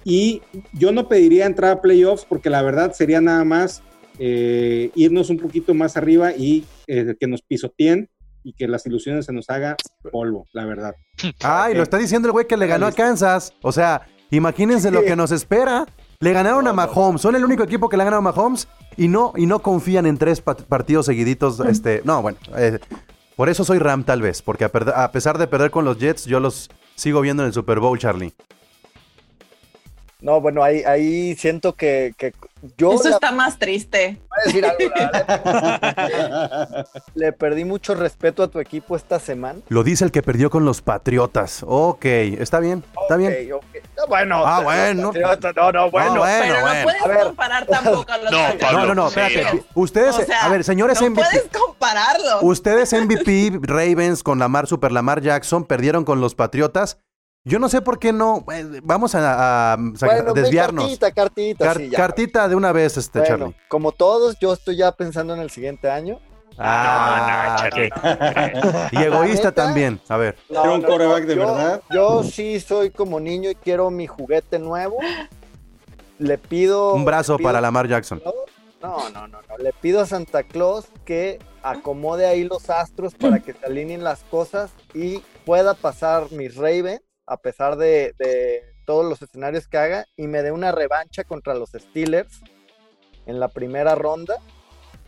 y 0.05 0.43
yo 0.71 0.91
no 0.91 1.09
pediría 1.09 1.47
entrar 1.47 1.71
a 1.71 1.81
playoffs 1.81 2.25
porque 2.25 2.51
la 2.51 2.61
verdad 2.61 2.93
sería 2.93 3.21
nada 3.21 3.43
más 3.43 3.81
eh, 4.19 4.91
irnos 4.93 5.31
un 5.31 5.37
poquito 5.37 5.73
más 5.73 5.97
arriba 5.97 6.31
y 6.31 6.63
eh, 6.85 7.15
que 7.19 7.27
nos 7.27 7.41
pisoteen 7.41 8.07
y 8.43 8.53
que 8.53 8.67
las 8.67 8.85
ilusiones 8.85 9.25
se 9.25 9.33
nos 9.33 9.49
haga 9.49 9.75
polvo, 10.11 10.45
la 10.53 10.65
verdad. 10.65 10.95
Ay, 11.41 11.73
lo 11.73 11.81
está 11.81 11.97
diciendo 11.97 12.27
el 12.27 12.33
güey 12.33 12.45
que 12.45 12.55
le 12.55 12.67
ganó 12.67 12.85
a 12.85 12.91
Kansas. 12.91 13.53
O 13.63 13.71
sea, 13.71 14.07
imagínense 14.29 14.91
lo 14.91 15.03
que 15.03 15.15
nos 15.15 15.31
espera. 15.31 15.87
Le 16.19 16.31
ganaron 16.31 16.67
a 16.67 16.73
Mahomes. 16.73 17.21
Son 17.21 17.35
el 17.35 17.43
único 17.43 17.63
equipo 17.63 17.89
que 17.89 17.97
le 17.97 18.03
ha 18.03 18.05
ganado 18.05 18.19
a 18.19 18.31
Mahomes 18.31 18.67
y 18.97 19.07
no, 19.07 19.33
y 19.35 19.47
no 19.47 19.59
confían 19.59 20.05
en 20.05 20.19
tres 20.19 20.41
partidos 20.41 21.07
seguiditos. 21.07 21.59
Este, 21.61 22.01
no, 22.05 22.21
bueno, 22.21 22.37
eh, 22.55 22.77
por 23.35 23.49
eso 23.49 23.63
soy 23.63 23.79
Ram 23.79 24.03
tal 24.03 24.21
vez, 24.21 24.41
porque 24.41 24.65
a, 24.65 24.69
a 25.03 25.11
pesar 25.11 25.37
de 25.37 25.47
perder 25.47 25.71
con 25.71 25.85
los 25.85 25.97
Jets, 25.97 26.25
yo 26.25 26.39
los 26.39 26.69
sigo 26.95 27.21
viendo 27.21 27.43
en 27.43 27.47
el 27.47 27.53
Super 27.53 27.79
Bowl, 27.79 27.99
Charlie. 27.99 28.33
No, 30.25 30.41
bueno, 30.41 30.61
ahí, 30.63 30.81
ahí 30.87 31.35
siento 31.35 31.75
que, 31.75 32.15
que 32.17 32.33
yo... 32.77 32.93
Eso 32.93 33.09
está 33.09 33.31
más 33.31 33.59
triste. 33.59 34.19
Voy 34.27 34.39
a 34.39 34.45
decir 34.47 34.65
algo, 34.65 34.79
le, 37.13 37.31
perdí 37.31 37.63
mucho 37.63 37.93
respeto 37.93 38.41
a 38.41 38.47
tu 38.47 38.59
equipo 38.59 38.95
esta 38.95 39.19
semana. 39.19 39.59
Lo 39.69 39.83
dice 39.83 40.03
el 40.03 40.11
que 40.11 40.23
perdió 40.23 40.49
con 40.49 40.65
los 40.65 40.81
Patriotas. 40.81 41.63
Ok, 41.67 42.05
está 42.05 42.59
bien, 42.59 42.83
está 43.03 43.17
bien. 43.17 43.33
Okay. 43.33 43.49
No, 43.95 44.07
bueno, 44.07 44.41
ah, 44.43 44.61
bueno. 44.63 45.11
No, 45.13 45.71
no, 45.71 45.91
bueno. 45.91 46.15
No, 46.15 46.21
bueno, 46.21 46.41
pero 46.41 46.59
no 46.59 46.83
puedes 46.83 47.03
a 47.03 47.19
comparar 47.25 47.67
tampoco 47.67 48.11
a 48.11 48.17
los 48.17 48.31
No, 48.31 48.39
Pablo, 48.59 48.79
no, 48.79 48.85
no, 48.87 48.95
no, 48.95 49.07
espérate. 49.09 49.63
Ustedes, 49.75 50.17
O 50.17 50.25
sea, 50.25 50.43
a 50.43 50.49
ver, 50.49 50.63
señores 50.63 50.99
no 51.01 51.11
MVP. 51.11 51.21
puedes 51.21 51.47
compararlos. 51.55 52.39
Ustedes 52.41 52.93
MVP, 52.93 53.59
Ravens 53.61 54.23
con 54.23 54.39
Lamar, 54.39 54.65
Super 54.65 54.91
Lamar 54.91 55.21
Jackson, 55.21 55.65
perdieron 55.65 56.03
con 56.03 56.19
los 56.19 56.33
Patriotas. 56.33 56.97
Yo 57.47 57.59
no 57.59 57.69
sé 57.69 57.81
por 57.81 57.99
qué 57.99 58.11
no. 58.11 58.43
eh, 58.51 58.81
Vamos 58.83 59.13
a, 59.13 59.77
Bueno, 59.79 60.33
desviarnos. 60.33 60.85
Cartita, 60.85 61.11
cartita, 61.11 61.65
Car- 61.65 61.77
sí, 61.77 61.89
ya. 61.91 61.97
cartita 61.97 62.47
de 62.49 62.55
una 62.55 62.71
vez, 62.71 62.97
este, 62.97 63.19
Bueno, 63.19 63.37
Charlie. 63.37 63.55
como 63.67 63.91
todos, 63.91 64.37
yo 64.39 64.51
estoy 64.53 64.77
ya 64.77 64.91
pensando 64.91 65.35
en 65.35 65.41
el 65.41 65.51
siguiente 65.51 65.89
año. 65.89 66.19
Ah, 66.57 67.57
no, 67.57 67.69
Charlie. 67.69 67.89
y 68.91 68.97
egoísta 69.03 69.51
también. 69.51 70.01
A 70.09 70.17
ver. 70.17 70.37
¿Era 70.49 70.71
un 70.71 70.81
quarterback 70.81 71.25
de 71.25 71.35
yo, 71.35 71.45
verdad? 71.45 71.81
Yo 71.91 72.23
sí 72.23 72.59
soy 72.59 72.89
como 72.89 73.19
niño 73.19 73.49
y 73.51 73.55
quiero 73.55 73.91
mi 73.91 74.07
juguete 74.07 74.57
nuevo. 74.57 74.97
Le 76.17 76.37
pido. 76.39 76.93
Un 76.93 77.05
brazo 77.05 77.37
pido- 77.37 77.47
para 77.47 77.61
Lamar 77.61 77.87
Jackson. 77.87 78.21
No, 78.81 79.09
no, 79.09 79.27
no, 79.27 79.41
no. 79.41 79.57
Le 79.59 79.71
pido 79.73 80.01
a 80.01 80.05
Santa 80.07 80.43
Claus 80.43 80.85
que 81.05 81.39
acomode 81.61 82.25
ahí 82.25 82.43
los 82.43 82.69
astros 82.69 83.13
para 83.15 83.39
que 83.39 83.53
se 83.53 83.65
alineen 83.65 84.03
las 84.03 84.21
cosas 84.23 84.71
y 84.93 85.19
pueda 85.45 85.73
pasar 85.73 86.31
mis 86.31 86.55
Ravens 86.55 87.01
a 87.25 87.37
pesar 87.37 87.77
de, 87.77 88.13
de 88.17 88.63
todos 88.85 89.05
los 89.05 89.21
escenarios 89.21 89.67
que 89.67 89.77
haga 89.77 90.05
y 90.15 90.27
me 90.27 90.43
dé 90.43 90.51
una 90.51 90.71
revancha 90.71 91.23
contra 91.23 91.53
los 91.55 91.71
Steelers 91.71 92.41
en 93.25 93.39
la 93.39 93.49
primera 93.49 93.95
ronda. 93.95 94.35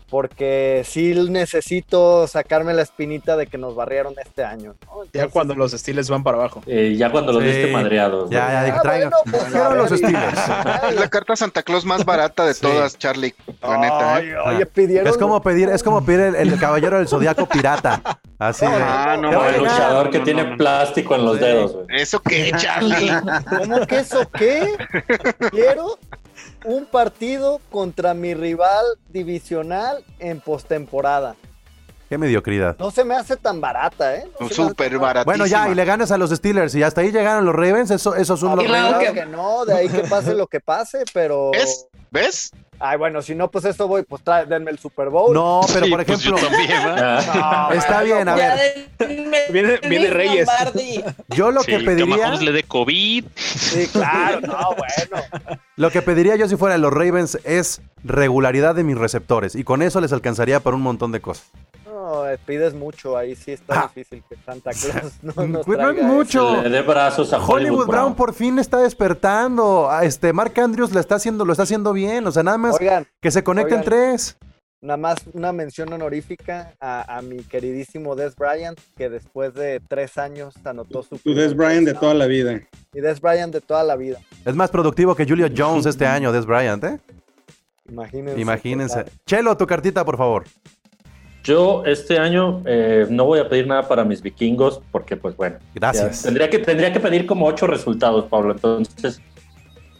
Porque 0.09 0.83
sí 0.85 1.13
necesito 1.29 2.27
sacarme 2.27 2.73
la 2.73 2.81
espinita 2.81 3.35
de 3.35 3.47
que 3.47 3.57
nos 3.57 3.75
barrieron 3.75 4.13
este 4.23 4.43
año. 4.43 4.75
¿no? 4.85 5.03
Ya 5.13 5.27
cuando 5.27 5.53
los 5.53 5.71
Steelers 5.73 6.09
van 6.09 6.23
para 6.23 6.37
abajo. 6.37 6.63
Eh, 6.65 6.95
ya 6.97 7.11
cuando 7.11 7.33
los 7.33 7.43
Sí. 7.43 7.49
viste 7.49 7.71
madreados. 7.71 8.29
Ya, 8.29 8.45
güey. 8.45 8.67
ya, 8.69 8.75
Ah, 8.77 8.81
traigan. 8.81 9.09
bueno, 9.09 9.39
pues, 9.39 9.51
los 9.75 9.89
ver, 9.89 9.99
y- 9.99 10.03
Steelers. 10.03 10.41
Es 10.91 10.95
la 10.99 11.09
carta 11.09 11.35
Santa 11.35 11.63
Claus 11.63 11.83
más 11.85 12.05
barata 12.05 12.45
de 12.45 12.53
Sí. 12.53 12.61
todas, 12.61 12.97
Charlie. 12.97 13.35
La 13.61 13.77
neta, 13.77 14.21
¿eh? 14.21 14.33
Ay, 14.45 14.55
oye, 14.55 14.65
pidieron. 14.65 15.07
Es 15.07 15.17
como 15.17 15.41
pedir, 15.41 15.69
es 15.69 15.83
como 15.83 16.05
pedir 16.05 16.21
el, 16.21 16.35
el 16.35 16.59
caballero 16.59 16.97
del 16.97 17.07
zodiaco 17.07 17.45
pirata. 17.47 18.01
Así. 18.39 18.65
Ah, 18.67 19.17
no, 19.19 19.45
el 19.49 19.57
luchador 19.57 20.09
que 20.09 20.19
no, 20.19 20.23
tiene 20.23 20.43
no, 20.43 20.49
no. 20.51 20.57
plástico 20.57 21.15
en 21.15 21.25
los 21.25 21.37
Sí. 21.37 21.43
dedos. 21.43 21.75
¿Eso 21.89 22.19
qué, 22.21 22.51
Charlie? 22.55 23.11
¿Cómo 23.57 23.85
que 23.87 23.97
eso 23.99 24.29
qué? 24.37 24.73
Quiero 25.51 25.97
un 26.65 26.85
partido 26.85 27.59
contra 27.71 28.13
mi 28.13 28.33
rival 28.33 28.85
divisional 29.09 30.03
en 30.19 30.39
postemporada. 30.41 31.35
Qué 32.09 32.17
mediocridad. 32.17 32.77
No 32.79 32.89
se 32.89 33.03
me 33.03 33.15
hace 33.15 33.35
tan 33.35 33.59
barata, 33.59 34.15
¿eh? 34.15 34.29
No 34.39 34.47
Súper 34.47 34.97
baratísima. 34.97 35.25
Bueno, 35.25 35.45
ya, 35.45 35.69
y 35.69 35.75
le 35.75 35.83
ganas 35.83 36.09
a 36.11 36.17
los 36.17 36.29
Steelers 36.31 36.73
y 36.75 36.81
hasta 36.83 37.01
ahí 37.01 37.11
llegaron 37.11 37.43
los 37.45 37.53
Ravens, 37.53 37.91
eso, 37.91 38.15
esos 38.15 38.39
son 38.39 38.51
Ah, 38.51 38.55
los 38.55 38.65
claro 38.65 38.91
Ravens. 38.93 39.11
Claro 39.11 39.29
que 39.29 39.35
no, 39.35 39.65
de 39.65 39.73
ahí 39.73 39.89
que 39.89 40.03
pase 40.03 40.33
lo 40.33 40.47
que 40.47 40.61
pase, 40.61 41.03
pero. 41.13 41.51
¿Ves? 41.51 41.85
¿Ves? 42.09 42.51
Ay, 42.79 42.97
bueno, 42.97 43.21
si 43.23 43.33
no, 43.33 43.49
pues 43.49 43.65
esto 43.65 43.87
voy, 43.87 44.03
pues 44.03 44.23
trae, 44.23 44.45
denme 44.45 44.69
el 44.69 44.77
Super 44.77 45.09
Bowl. 45.09 45.33
No, 45.33 45.61
pero 45.73 45.85
Sí, 45.85 45.91
por 45.91 46.05
pues 46.05 46.19
ejemplo. 46.19 46.47
Ah, 46.69 47.67
No, 47.71 47.75
está 47.75 48.03
bien, 48.03 48.27
a 48.29 48.35
ver, 48.35 48.87
denme 48.99 49.37
Viene- 49.49 49.79
viene 49.87 50.09
Reyes. 50.11 50.47
Yo 51.29 51.51
lo 51.51 51.61
Sí, 51.61 51.71
que 51.71 51.77
que 51.79 51.85
pediría, 51.85 52.17
Mahomes 52.17 52.41
le 52.43 52.51
dé 52.51 52.63
COVID. 52.63 53.25
Sí, 53.35 53.87
claro, 53.87 54.41
no, 54.41 54.75
bueno. 54.75 55.23
lo 55.75 55.89
que 55.89 56.01
pediría 56.03 56.35
yo 56.35 56.47
si 56.47 56.55
fuera 56.55 56.77
los 56.77 56.93
Ravens 56.93 57.39
es 57.43 57.81
regularidad 58.03 58.75
de 58.75 58.83
mis 58.83 58.97
receptores 58.97 59.55
y 59.55 59.63
con 59.63 59.81
eso 59.81 59.99
les 59.99 60.13
alcanzaría 60.13 60.59
para 60.59 60.75
un 60.75 60.83
montón 60.83 61.11
de 61.11 61.19
cosas. 61.19 61.47
No, 61.97 62.23
pides 62.45 62.75
mucho, 62.75 63.17
ahí 63.17 63.35
sí 63.35 63.53
está 63.53 63.79
Ah. 63.81 63.91
difícil 63.93 64.23
que 64.29 64.35
Santa 64.45 64.69
Claus 64.71 65.13
no 65.23 65.33
nos 65.47 65.65
Pues 65.65 65.79
no 65.79 65.89
es 65.89 65.95
traiga 65.95 66.03
mucho. 66.07 66.61
Le 66.61 66.69
dé 66.69 66.81
brazos 66.83 67.33
a 67.33 67.37
Hollywood, 67.37 67.55
Hollywood, 67.55 67.87
Brown 67.87 68.15
por 68.15 68.33
fin 68.35 68.59
está 68.59 68.77
despertando. 68.77 69.89
A 69.89 70.05
Este 70.05 70.31
Mark 70.31 70.53
Andrews 70.59 70.91
lo 70.93 70.99
está 70.99 71.15
haciendo, 71.15 71.43
lo 71.43 71.51
está 71.53 71.63
haciendo 71.63 71.93
bien. 71.93 72.27
O 72.27 72.31
sea, 72.31 72.43
nada 72.43 72.57
más. 72.59 72.79
Oigan, 72.79 73.07
que 73.19 73.31
se 73.31 73.43
conecten 73.43 73.79
oigan. 73.79 73.85
tres. 73.85 74.37
Nada 74.79 74.97
más 74.97 75.15
una 75.33 75.51
mención 75.53 75.91
honorífica 75.91 76.75
a, 76.79 77.17
a 77.17 77.21
mi 77.23 77.37
queridísimo 77.37 78.15
Des 78.15 78.35
Bryant, 78.35 78.79
que 78.95 79.09
después 79.09 79.55
de 79.55 79.79
tres 79.79 80.19
años 80.19 80.53
anotó 80.65 81.01
su. 81.01 81.17
Tu 81.17 81.33
Des 81.33 81.55
Bryant 81.55 81.87
de 81.87 81.95
toda 81.95 82.13
la 82.13 82.27
vida. 82.27 82.61
Y 82.93 83.01
Des 83.01 83.19
Bryant 83.19 83.51
de 83.51 83.61
toda 83.61 83.83
la 83.83 83.95
vida. 83.95 84.19
Es 84.45 84.53
más 84.55 84.69
productivo 84.69 85.15
que 85.15 85.25
Julio 85.25 85.47
Jones 85.55 85.87
este 85.87 86.05
año, 86.05 86.31
Des 86.31 86.45
Bryant, 86.45 86.83
¿eh? 86.83 86.99
Imagínense. 87.89 88.39
Imagínense. 88.41 89.05
Chelo, 89.25 89.55
tu 89.55 89.65
cartita, 89.65 90.03
por 90.03 90.17
favor. 90.17 90.43
Yo 91.47 91.83
este 91.85 92.19
año 92.19 92.61
eh, 92.65 93.07
no 93.09 93.23
voy 93.23 93.39
a 93.39 93.47
pedir 93.47 93.67
nada 93.67 93.87
para 93.87 94.03
mis 94.03 94.21
vikingos 94.21 94.81
porque, 94.91 95.15
pues 95.15 95.37
bueno, 95.37 95.55
Gracias. 95.73 96.23
tendría, 96.23 96.49
que, 96.49 96.59
tendría 96.59 96.91
que 96.91 96.99
pedir 96.99 97.25
como 97.25 97.45
ocho 97.45 97.67
resultados, 97.67 98.25
Pablo. 98.25 98.51
Entonces, 98.51 99.21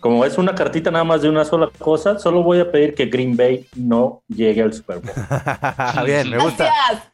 como 0.02 0.26
es 0.26 0.38
una 0.38 0.54
cartita 0.54 0.92
nada 0.92 1.06
más 1.06 1.22
de 1.22 1.30
una 1.30 1.46
sola 1.46 1.70
cosa, 1.80 2.20
solo 2.20 2.44
voy 2.44 2.60
a 2.60 2.70
pedir 2.70 2.94
que 2.96 3.06
Green 3.06 3.38
Bay 3.38 3.66
no 3.78 4.24
llegue 4.28 4.62
al 4.62 4.74
Super 4.74 5.00
Bowl. 5.00 5.14
bien, 6.06 6.30
me 6.30 6.38
gusta. 6.38 6.70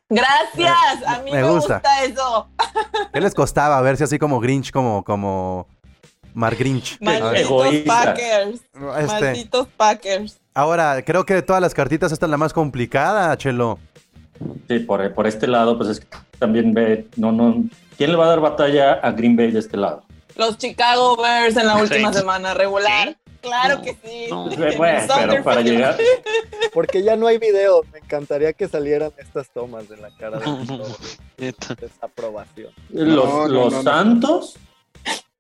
Gracias, 0.09 0.49
gracias. 0.55 1.07
A 1.07 1.19
mí 1.21 1.31
Me 1.31 1.43
me, 1.43 1.49
gusta. 1.51 1.75
gusta. 1.75 2.03
eso. 2.03 2.47
¿Qué 3.13 3.21
les 3.21 3.35
costaba 3.35 3.79
verse 3.81 4.03
así 4.03 4.17
como 4.17 4.39
Grinch, 4.39 4.71
como, 4.71 5.03
como 5.03 5.67
Mark 6.33 6.57
Grinch? 6.57 6.97
Malditos. 7.01 7.75
Packers. 7.85 8.61
este, 8.97 9.05
Malditos 9.07 9.67
Packers. 9.77 10.39
ahora, 10.55 11.03
creo 11.05 11.23
que 11.23 11.35
de 11.35 11.43
todas 11.43 11.61
las 11.61 11.75
cartitas 11.75 12.11
esta 12.11 12.25
es 12.25 12.31
la 12.31 12.37
más 12.37 12.51
complicada, 12.51 13.37
Chelo. 13.37 13.77
Sí, 14.67 14.79
por, 14.79 15.13
por 15.13 15.27
este 15.27 15.47
lado, 15.47 15.77
pues 15.77 15.89
es 15.89 15.99
que 16.01 16.07
también 16.39 16.73
ve, 16.73 17.07
no, 17.15 17.31
no, 17.31 17.63
¿quién 17.97 18.11
le 18.11 18.17
va 18.17 18.25
a 18.25 18.29
dar 18.29 18.39
batalla 18.39 18.93
a 18.93 19.11
Green 19.11 19.35
Bay 19.35 19.51
de 19.51 19.59
este 19.59 19.77
lado? 19.77 20.03
Los 20.35 20.57
Chicago 20.57 21.15
Bears 21.15 21.55
en 21.57 21.67
la 21.67 21.77
última 21.77 22.11
semana 22.11 22.53
regular. 22.53 23.09
¿Sí? 23.09 23.15
Claro 23.41 23.75
No, 23.77 23.81
que 23.83 23.93
sí. 24.03 24.27
no. 24.29 24.49
Bueno, 24.77 25.01
pero 25.19 25.43
para 25.43 25.61
llegar, 25.61 25.97
Porque 26.73 27.03
ya 27.03 27.15
no 27.17 27.27
hay 27.27 27.37
video. 27.37 27.83
Me 27.91 27.99
encantaría 27.99 28.53
que 28.53 28.67
salieran 28.69 29.11
estas 29.17 29.49
tomas 29.49 29.87
de 29.89 29.97
la 29.97 30.09
cara 30.17 30.39
de, 30.39 30.45
de 31.37 31.55
desaprobación. 31.79 32.71
los, 32.89 33.25
No, 33.29 33.47
los 33.49 33.71
no, 33.73 33.77
no. 33.77 33.83
Santos, 33.83 34.55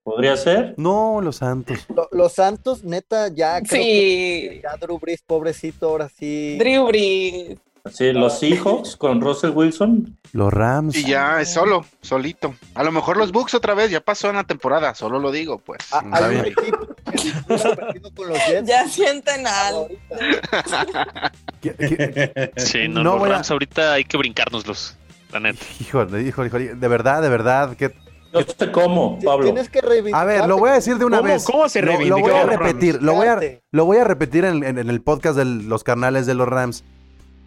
podría 0.03 0.35
ser. 0.35 0.73
No, 0.77 1.21
los 1.21 1.37
Santos. 1.37 1.79
Lo- 1.95 2.09
los 2.11 2.33
Santos, 2.33 2.83
neta, 2.83 3.29
ya 3.29 3.61
creo 3.61 3.81
Sí. 3.81 3.87
que 3.87 4.59
ya 4.63 4.75
Drew 4.77 4.99
Brees, 4.99 5.21
pobrecito, 5.25 5.87
ahora 5.89 6.09
sí. 6.09 6.57
Drew 6.59 6.85
Brees. 6.87 7.57
Sí, 7.91 8.13
los 8.13 8.39
Seahawks 8.39 8.95
con 8.95 9.19
Russell 9.19 9.49
Wilson. 9.53 10.17
Los 10.31 10.53
Rams. 10.53 10.95
Y 10.95 11.03
ya 11.05 11.41
es 11.41 11.51
solo, 11.53 11.85
solito. 12.01 12.55
A 12.75 12.83
lo 12.83 12.93
mejor 12.93 13.17
los 13.17 13.33
Bucks 13.33 13.53
otra 13.55 13.73
vez, 13.73 13.91
ya 13.91 13.99
pasó 13.99 14.29
en 14.29 14.37
la 14.37 14.45
temporada, 14.45 14.95
solo 14.95 15.19
lo 15.19 15.31
digo, 15.33 15.57
pues. 15.59 15.79
Ah, 15.91 16.01
Hay 16.13 16.35
un 16.37 16.45
equipo 16.45 16.87
que 17.11 17.17
estuvo 17.17 17.75
perdido 17.75 18.09
con 18.15 18.29
los 18.29 18.37
Jets. 18.47 18.69
Ya 18.69 18.87
sienten 18.87 19.45
algo. 19.45 19.89
ahorita. 20.11 21.31
¿Qué- 21.61 21.75
qué- 21.75 22.51
Sí, 22.55 22.87
no, 22.87 23.03
No 23.03 23.11
los 23.11 23.19
voy 23.19 23.29
a- 23.29 23.33
Rams 23.33 23.51
ahorita 23.51 23.91
hay 23.93 24.05
que 24.05 24.15
brincárnoslos, 24.15 24.95
la 25.33 25.41
neta. 25.41 25.59
Híjole, 25.81 26.21
híjole, 26.23 26.47
híjole, 26.47 26.75
de 26.75 26.87
verdad, 26.87 27.21
de 27.21 27.27
verdad, 27.29 27.75
que 27.75 27.93
Yo 28.31 28.39
sé 28.57 28.71
cómo, 28.71 29.19
Pablo. 29.19 29.43
Tienes 29.43 29.67
que 29.67 29.81
reivindicar. 29.81 30.21
A 30.21 30.23
ver, 30.23 30.47
lo 30.47 30.57
voy 30.57 30.69
a 30.69 30.73
decir 30.73 30.97
de 30.97 31.03
una 31.03 31.17
¿Cómo- 31.17 31.29
vez. 31.33 31.43
cómo 31.43 31.67
se 31.67 31.81
Lo- 31.81 31.99
lo, 31.99 32.17
voy 32.19 32.31
a 32.31 32.45
repetir, 32.45 33.03
lo 33.03 33.13
voy 33.13 33.27
a, 33.27 33.37
lo 33.71 33.83
voy 33.85 33.97
a 33.97 34.05
repetir 34.05 34.45
en, 34.45 34.63
en- 34.63 34.79
en 34.79 34.89
el 34.89 35.01
podcast 35.01 35.35
de 35.37 35.43
los 35.43 35.83
carnales 35.83 36.25
de 36.25 36.33
los 36.33 36.47
Rams. 36.47 36.85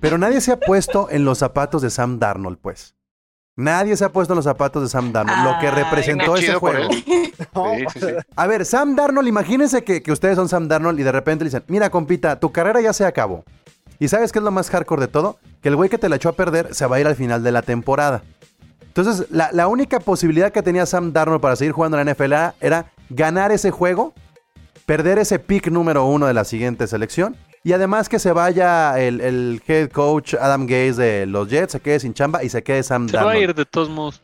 Pero 0.00 0.18
nadie 0.18 0.40
se 0.40 0.52
ha 0.52 0.60
puesto 0.60 1.08
en 1.10 1.24
los 1.24 1.38
zapatos 1.38 1.82
de 1.82 1.90
Sam 1.90 2.18
Darnold, 2.18 2.58
pues. 2.58 2.94
Nadie 3.58 3.96
se 3.96 4.04
ha 4.04 4.12
puesto 4.12 4.34
en 4.34 4.36
los 4.36 4.44
zapatos 4.44 4.82
de 4.82 4.88
Sam 4.90 5.12
Darnold. 5.12 5.44
lo 5.44 5.58
que 5.58 5.70
representó 5.70 6.36
ese 6.36 6.54
juego. 6.54 6.90
él. 6.90 7.04
No, 7.54 7.74
Sí, 7.74 7.84
sí, 7.92 8.00
sí. 8.00 8.06
A 8.34 8.46
ver, 8.46 8.64
Sam 8.66 8.96
Darnold, 8.96 9.28
imagínense 9.28 9.82
que, 9.82 10.02
que 10.02 10.12
ustedes 10.12 10.36
son 10.36 10.48
Sam 10.48 10.68
Darnold 10.68 11.00
y 11.00 11.02
de 11.02 11.12
repente 11.12 11.44
le 11.44 11.48
dicen, 11.48 11.64
mira, 11.68 11.88
compita, 11.90 12.38
tu 12.38 12.52
carrera 12.52 12.80
ya 12.80 12.92
se 12.92 13.04
acabó. 13.06 13.44
¿Y 13.98 14.08
sabes 14.08 14.30
qué 14.30 14.40
es 14.40 14.44
lo 14.44 14.50
más 14.50 14.68
hardcore 14.68 15.02
de 15.02 15.08
todo? 15.08 15.38
Que 15.62 15.68
el 15.70 15.76
güey 15.76 15.88
que 15.88 15.96
te 15.96 16.08
la 16.08 16.16
echó 16.16 16.28
a 16.28 16.32
perder 16.32 16.74
se 16.74 16.86
va 16.86 16.96
a 16.96 17.00
ir 17.00 17.06
al 17.06 17.16
final 17.16 17.42
de 17.42 17.52
la 17.52 17.62
temporada. 17.62 18.22
Entonces, 18.82 19.26
la, 19.30 19.50
la 19.52 19.68
única 19.68 20.00
posibilidad 20.00 20.52
que 20.52 20.62
tenía 20.62 20.84
Sam 20.84 21.12
Darnold 21.12 21.40
para 21.40 21.56
seguir 21.56 21.72
jugando 21.72 21.98
en 21.98 22.06
la 22.06 22.12
NFL 22.12 22.32
era 22.60 22.92
ganar 23.08 23.52
ese 23.52 23.70
juego, 23.70 24.12
perder 24.84 25.18
ese 25.18 25.38
pick 25.38 25.68
número 25.68 26.04
uno 26.04 26.26
de 26.26 26.34
la 26.34 26.44
siguiente 26.44 26.86
selección 26.86 27.36
y 27.68 27.72
además 27.72 28.08
que 28.08 28.18
se 28.18 28.30
vaya 28.32 28.98
el, 29.00 29.20
el 29.20 29.60
head 29.66 29.90
coach 29.90 30.34
Adam 30.34 30.66
Gaze 30.66 30.94
de 30.94 31.26
los 31.26 31.48
Jets, 31.48 31.72
se 31.72 31.80
quede 31.80 31.98
sin 31.98 32.14
chamba 32.14 32.44
y 32.44 32.48
se 32.48 32.62
quede 32.62 32.82
Sam 32.84 33.08
Se 33.08 33.16
va 33.16 33.22
a 33.22 33.24
Darnold. 33.26 33.42
ir 33.50 33.54
de 33.56 33.64
todos 33.64 33.88
modos. 33.88 34.22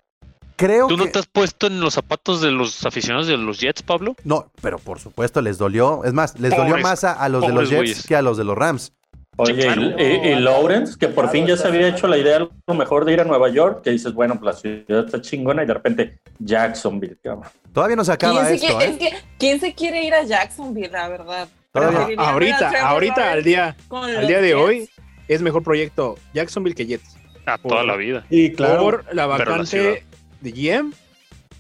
Creo 0.55 0.87
¿Tú 0.87 0.97
no 0.97 1.07
que... 1.07 1.11
te 1.11 1.19
has 1.19 1.27
puesto 1.27 1.67
en 1.67 1.81
los 1.81 1.95
zapatos 1.95 2.41
de 2.41 2.53
los 2.53 2.87
aficionados 2.87 3.27
de 3.27 3.37
los 3.37 3.59
Jets, 3.59 3.83
Pablo? 3.83 4.15
No, 4.23 4.53
pero 4.61 4.79
por 4.79 5.01
supuesto 5.01 5.41
les 5.41 5.59
dolió. 5.59 6.05
Es 6.05 6.13
más, 6.13 6.39
les 6.39 6.55
dolió 6.57 6.75
Pobres- 6.77 6.83
más 6.85 7.03
a, 7.05 7.15
a 7.15 7.29
los 7.29 7.45
de 7.45 7.53
los 7.53 7.69
Jets 7.69 7.77
güeyes. 7.81 8.07
que 8.07 8.15
a 8.15 8.23
los 8.23 8.37
de 8.37 8.45
los 8.45 8.57
Rams. 8.57 8.93
Oye, 9.39 9.67
y, 9.99 10.03
y- 10.03 10.33
y 10.33 10.35
Lawrence, 10.37 10.97
que 10.97 11.09
por 11.09 11.29
fin 11.31 11.47
ya 11.47 11.57
se 11.57 11.67
había 11.67 11.89
hecho 11.89 12.07
la 12.07 12.19
idea 12.19 12.37
a 12.37 12.49
lo 12.69 12.75
mejor 12.75 13.05
de 13.07 13.15
ir 13.15 13.21
a 13.23 13.25
Nueva 13.25 13.49
York, 13.49 13.81
que 13.83 13.91
dices, 13.91 14.13
bueno, 14.13 14.39
pues 14.39 14.55
la 14.55 14.61
ciudad 14.61 15.07
está 15.07 15.21
chingona 15.21 15.63
y 15.63 15.67
de 15.67 15.75
repente 15.75 16.19
Jacksonville, 16.39 17.17
cabrón. 17.23 17.51
Todavía 17.73 17.97
no 17.97 18.05
se 18.05 18.13
acaba 18.13 18.47
¿Quién 18.47 18.59
se, 18.61 18.67
esto, 18.67 18.79
quiere, 18.79 18.93
¿eh? 18.93 18.95
es 18.95 18.99
que, 18.99 19.19
¿Quién 19.39 19.59
se 19.59 19.75
quiere 19.75 20.05
ir 20.05 20.15
a 20.15 20.23
Jacksonville, 20.23 20.91
la 20.93 21.09
verdad? 21.09 21.49
Todavía- 21.73 22.17
ahorita, 22.19 22.89
ahorita, 22.89 23.33
al 23.33 23.43
día, 23.45 23.77
al 23.91 24.27
día 24.27 24.41
de 24.41 24.49
Jets. 24.49 24.61
hoy, 24.61 24.89
es 25.29 25.41
mejor 25.43 25.63
proyecto 25.63 26.17
Jacksonville 26.35 26.75
que 26.75 26.87
Jets. 26.87 27.17
A 27.47 27.59
toda 27.59 27.83
la 27.83 27.97
vida. 27.97 28.25
Y 28.31 28.53
claro. 28.53 28.83
Por 28.83 29.15
la 29.15 29.27
vacante 29.27 30.05
de 30.41 30.51
GM, 30.53 30.93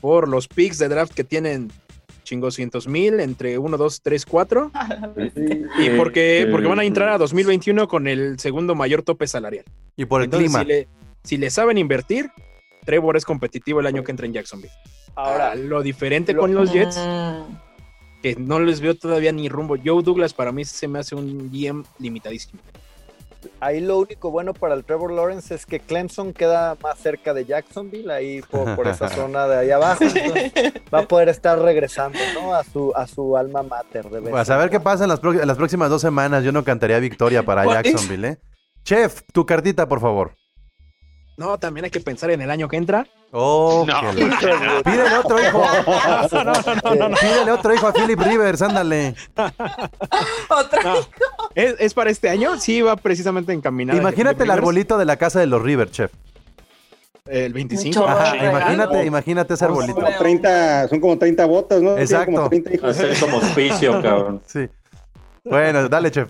por 0.00 0.28
los 0.28 0.48
picks 0.48 0.78
de 0.78 0.88
draft 0.88 1.12
que 1.14 1.24
tienen 1.24 1.72
chingoscientos 2.24 2.86
mil 2.86 3.18
entre 3.20 3.58
1, 3.58 3.76
2, 3.76 4.00
3, 4.02 4.26
4. 4.26 4.70
Y 5.78 5.90
porque, 5.96 6.46
porque 6.50 6.68
van 6.68 6.78
a 6.78 6.84
entrar 6.84 7.08
a 7.08 7.18
2021 7.18 7.88
con 7.88 8.06
el 8.06 8.38
segundo 8.38 8.74
mayor 8.74 9.02
tope 9.02 9.26
salarial. 9.26 9.64
Y 9.96 10.04
por 10.04 10.20
el 10.20 10.26
Entonces, 10.26 10.48
clima. 10.50 10.60
Si 10.60 10.66
le, 10.66 10.88
si 11.24 11.36
le 11.38 11.50
saben 11.50 11.78
invertir, 11.78 12.30
Trevor 12.84 13.16
es 13.16 13.24
competitivo 13.24 13.80
el 13.80 13.86
año 13.86 14.04
que 14.04 14.10
entra 14.12 14.26
en 14.26 14.34
Jacksonville. 14.34 14.72
Ahora, 15.14 15.48
Ahora, 15.50 15.54
lo 15.56 15.82
diferente 15.82 16.32
lo- 16.32 16.40
con 16.42 16.54
los 16.54 16.72
Jets. 16.72 16.98
Que 18.22 18.36
no 18.36 18.60
les 18.60 18.80
veo 18.80 18.94
todavía 18.94 19.32
ni 19.32 19.48
rumbo. 19.48 19.76
Joe 19.82 20.02
Douglas 20.02 20.32
para 20.32 20.52
mí 20.52 20.64
se 20.64 20.86
me 20.88 20.98
hace 21.00 21.14
un 21.14 21.50
GM 21.50 21.84
limitadísimo. 21.98 22.60
ahí 23.60 23.80
lo 23.80 23.98
único 23.98 24.30
bueno 24.30 24.54
para 24.54 24.74
el 24.74 24.84
Trevor 24.84 25.12
Lawrence 25.12 25.52
es 25.54 25.66
que 25.66 25.80
Clemson 25.80 26.32
queda 26.32 26.76
más 26.82 26.98
cerca 26.98 27.34
de 27.34 27.44
Jacksonville, 27.44 28.10
ahí 28.12 28.40
por, 28.42 28.76
por 28.76 28.86
esa 28.86 29.08
zona 29.14 29.46
de 29.48 29.56
ahí 29.58 29.70
abajo. 29.70 30.04
va 30.94 31.00
a 31.00 31.08
poder 31.08 31.28
estar 31.28 31.58
regresando, 31.58 32.18
¿no? 32.34 32.54
A 32.54 32.62
su, 32.64 32.92
a 32.94 33.06
su 33.06 33.36
alma 33.36 33.62
mater. 33.64 34.08
De 34.08 34.20
vez 34.20 34.30
Pues 34.30 34.48
en 34.48 34.54
a 34.54 34.56
ver 34.58 34.70
qué 34.70 34.78
cuando. 34.78 34.84
pasa 34.84 35.04
en 35.04 35.08
las, 35.10 35.20
en 35.42 35.48
las 35.48 35.56
próximas 35.56 35.90
dos 35.90 36.00
semanas. 36.00 36.44
Yo 36.44 36.52
no 36.52 36.62
cantaría 36.64 36.98
victoria 37.00 37.42
para 37.42 37.66
What? 37.66 37.74
Jacksonville, 37.82 38.28
¿eh? 38.28 38.38
Chef, 38.84 39.22
tu 39.32 39.44
cartita, 39.46 39.88
por 39.88 40.00
favor. 40.00 40.34
No, 41.36 41.58
también 41.58 41.84
hay 41.84 41.90
que 41.90 42.00
pensar 42.00 42.30
en 42.30 42.42
el 42.42 42.50
año 42.50 42.68
que 42.68 42.76
entra. 42.76 43.06
Oh, 43.34 43.86
No. 43.88 44.10
Pídele 44.82 45.16
otro 45.16 45.40
hijo. 45.42 45.64
No, 46.32 46.44
no, 46.44 46.52
no, 46.52 46.94
no, 46.94 47.08
no. 47.08 47.16
Pídele 47.16 47.50
otro 47.50 47.74
hijo 47.74 47.86
a 47.86 47.92
Philip 47.92 48.20
Rivers, 48.20 48.60
ándale. 48.62 49.14
Otra. 50.48 50.82
No. 50.82 50.94
¿Es, 51.54 51.74
es 51.78 51.94
para 51.94 52.10
este 52.10 52.28
año? 52.28 52.58
Sí, 52.60 52.82
va 52.82 52.96
precisamente 52.96 53.52
encaminado. 53.52 53.98
Imagínate 53.98 54.44
el 54.44 54.50
arbolito 54.50 54.98
de 54.98 55.06
la 55.06 55.16
casa 55.16 55.40
de 55.40 55.46
los 55.46 55.62
Rivers, 55.62 55.92
chef. 55.92 56.12
El 57.26 57.52
25. 57.54 57.86
Mucho 58.00 58.08
Ajá, 58.08 58.32
regalo. 58.32 58.50
imagínate, 58.50 59.06
imagínate 59.06 59.54
ese 59.54 59.64
arbolito. 59.64 59.94
Hombre. 59.98 60.14
30, 60.18 60.88
son 60.88 61.00
como 61.00 61.16
30 61.18 61.46
botas, 61.46 61.80
¿no? 61.80 61.96
Exacto. 61.96 62.32
Como 62.34 62.48
30 62.48 62.74
hijos. 62.74 62.90
Hacer 62.90 63.18
como 63.18 63.36
auspicio, 63.38 64.02
cabrón. 64.02 64.42
Sí. 64.46 64.68
Bueno, 65.44 65.88
dale, 65.88 66.10
chef. 66.10 66.28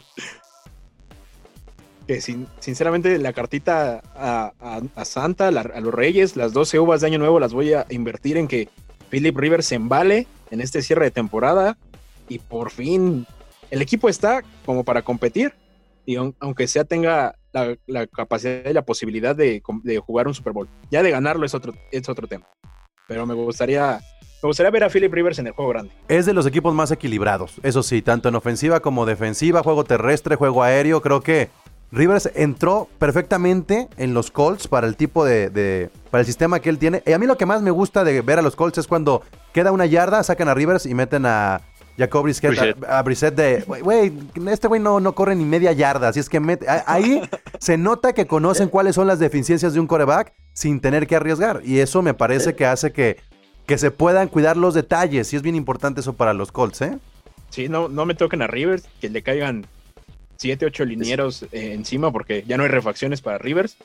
Que 2.07 2.21
sin- 2.21 2.47
sinceramente 2.61 3.19
la 3.19 3.33
cartita 3.33 4.03
a, 4.15 5.05
Santa, 5.05 5.49
a 5.49 5.81
los 5.81 5.95
Reyes, 5.95 6.37
las 6.37 6.53
12 6.53 6.79
uvas 6.79 7.01
de 7.01 7.07
Año 7.09 7.19
Nuevo 7.19 7.39
las 7.41 7.53
voy 7.53 7.73
a 7.75 7.87
invertir 7.91 8.37
en 8.37 8.49
que 8.49 8.69
Philip 9.11 9.37
Rivers 9.37 9.67
se 9.67 9.75
embale 9.77 10.27
en 10.51 10.61
este 10.61 10.83
cierre 10.83 11.05
de 11.07 11.11
temporada 11.11 11.77
y 12.29 12.39
por 12.39 12.71
fin 12.71 13.27
el 13.71 13.83
equipo 13.83 14.09
está 14.09 14.43
como 14.65 14.85
para 14.85 15.03
competir 15.03 15.53
y 16.05 16.17
aun- 16.17 16.35
aunque 16.41 16.67
sea 16.67 16.85
tenga 16.85 17.37
la, 17.53 18.07
capacidad 18.07 18.69
y 18.69 18.73
la 18.73 18.83
posibilidad 18.83 19.37
de, 19.37 19.63
de 19.85 19.99
jugar 19.99 20.27
un 20.27 20.35
Super 20.35 20.53
Bowl. 20.53 20.69
Ya 20.91 21.03
de 21.03 21.11
ganarlo 21.11 21.45
es 21.47 21.55
otro, 21.55 21.75
es 21.91 22.09
otro 22.09 22.27
tema. 22.27 22.47
Pero 23.07 23.27
me 23.27 23.35
gustaría, 23.35 24.01
me 24.43 24.47
gustaría 24.47 24.71
ver 24.71 24.85
a 24.85 24.89
Philip 24.89 25.13
Rivers 25.13 25.39
en 25.39 25.49
el 25.49 25.53
juego 25.53 25.71
grande. 25.71 25.93
Es 26.09 26.25
de 26.27 26.33
los 26.33 26.47
equipos 26.47 26.75
más 26.75 26.91
equilibrados. 26.91 27.57
Eso 27.63 27.83
sí, 27.83 28.01
tanto 28.01 28.29
en 28.31 28.35
ofensiva 28.37 28.81
como 28.81 29.05
defensiva, 29.07 29.63
juego 29.63 29.85
terrestre, 29.85 30.37
juego 30.37 30.63
aéreo. 30.63 31.03
Creo 31.03 31.21
que 31.21 31.51
Rivers 31.93 32.31
entró 32.35 32.89
perfectamente 32.99 33.87
en 33.99 34.15
los 34.15 34.31
Colts 34.31 34.67
para 34.67 34.87
el 34.87 34.97
tipo 34.97 35.25
de, 35.25 35.51
de- 35.51 35.91
para 36.11 36.21
el 36.23 36.27
sistema 36.27 36.59
que 36.61 36.71
él 36.71 36.79
tiene. 36.79 37.03
Y 37.07 37.13
a 37.13 37.19
mí 37.19 37.27
lo 37.27 37.37
que 37.37 37.47
más 37.47 37.63
me 37.63 37.71
gusta 37.71 38.03
de 38.03 38.21
ver 38.23 38.39
a 38.39 38.43
los 38.43 38.57
Colts 38.57 38.79
es 38.79 38.87
cuando 38.87 39.23
queda 39.53 39.71
una 39.73 39.87
yarda, 39.87 40.23
sacan 40.23 40.49
a 40.49 40.55
Rivers 40.55 40.87
y 40.87 40.95
meten 40.95 41.27
a 41.27 41.61
Jacob 41.99 42.23
Brissett, 42.25 42.49
Brissett. 42.51 42.85
a, 42.85 42.99
a 42.99 43.03
Brissett 43.03 43.35
de, 43.35 43.63
"Güey, 43.67 43.83
güey, 43.83 44.13
este 44.51 44.67
güey 44.69 44.81
no, 44.81 44.99
no 45.01 45.15
corre 45.15 45.35
ni 45.37 45.45
media 45.45 45.73
yarda, 45.73 46.09
así 46.09 46.21
es 46.21 46.29
que 46.31 46.41
mete- 46.41 46.67
a- 46.67 46.83
ahí 46.87 47.21
se 47.61 47.77
nota 47.77 48.15
que 48.15 48.27
conocen 48.27 48.71
cuáles 48.71 48.95
son 48.95 49.07
las 49.07 49.19
deficiencias 49.19 49.75
de 49.75 49.81
un 49.81 49.87
coreback 49.87 50.33
sin 50.55 50.81
tener 50.81 51.07
que 51.07 51.17
arriesgar. 51.17 51.61
Y 51.63 51.81
eso 51.81 52.01
me 52.01 52.15
parece 52.15 52.55
que 52.55 52.65
hace 52.65 52.93
que, 52.93 53.19
que 53.67 53.77
se 53.77 53.91
puedan 53.91 54.29
cuidar 54.29 54.57
los 54.57 54.73
detalles. 54.73 55.31
Y 55.33 55.37
es 55.37 55.43
bien 55.43 55.55
importante 55.57 56.01
eso 56.01 56.15
para 56.15 56.33
los 56.33 56.51
Colts, 56.51 56.81
¿eh? 56.81 56.99
Sí, 57.51 57.69
no, 57.69 57.89
no 57.91 58.07
me 58.07 58.15
toquen 58.15 58.41
a 58.41 58.47
Rivers, 58.47 58.85
que 59.01 59.11
le 59.11 59.23
caigan 59.23 59.67
7, 60.43 60.67
8 60.67 60.85
linieros 60.85 61.45
eh, 61.53 61.73
encima 61.73 62.11
porque 62.11 62.45
ya 62.47 62.57
no 62.57 62.65
hay 62.65 62.69
refacciones 62.69 63.21
para 63.23 63.39
Rivers. 63.39 63.77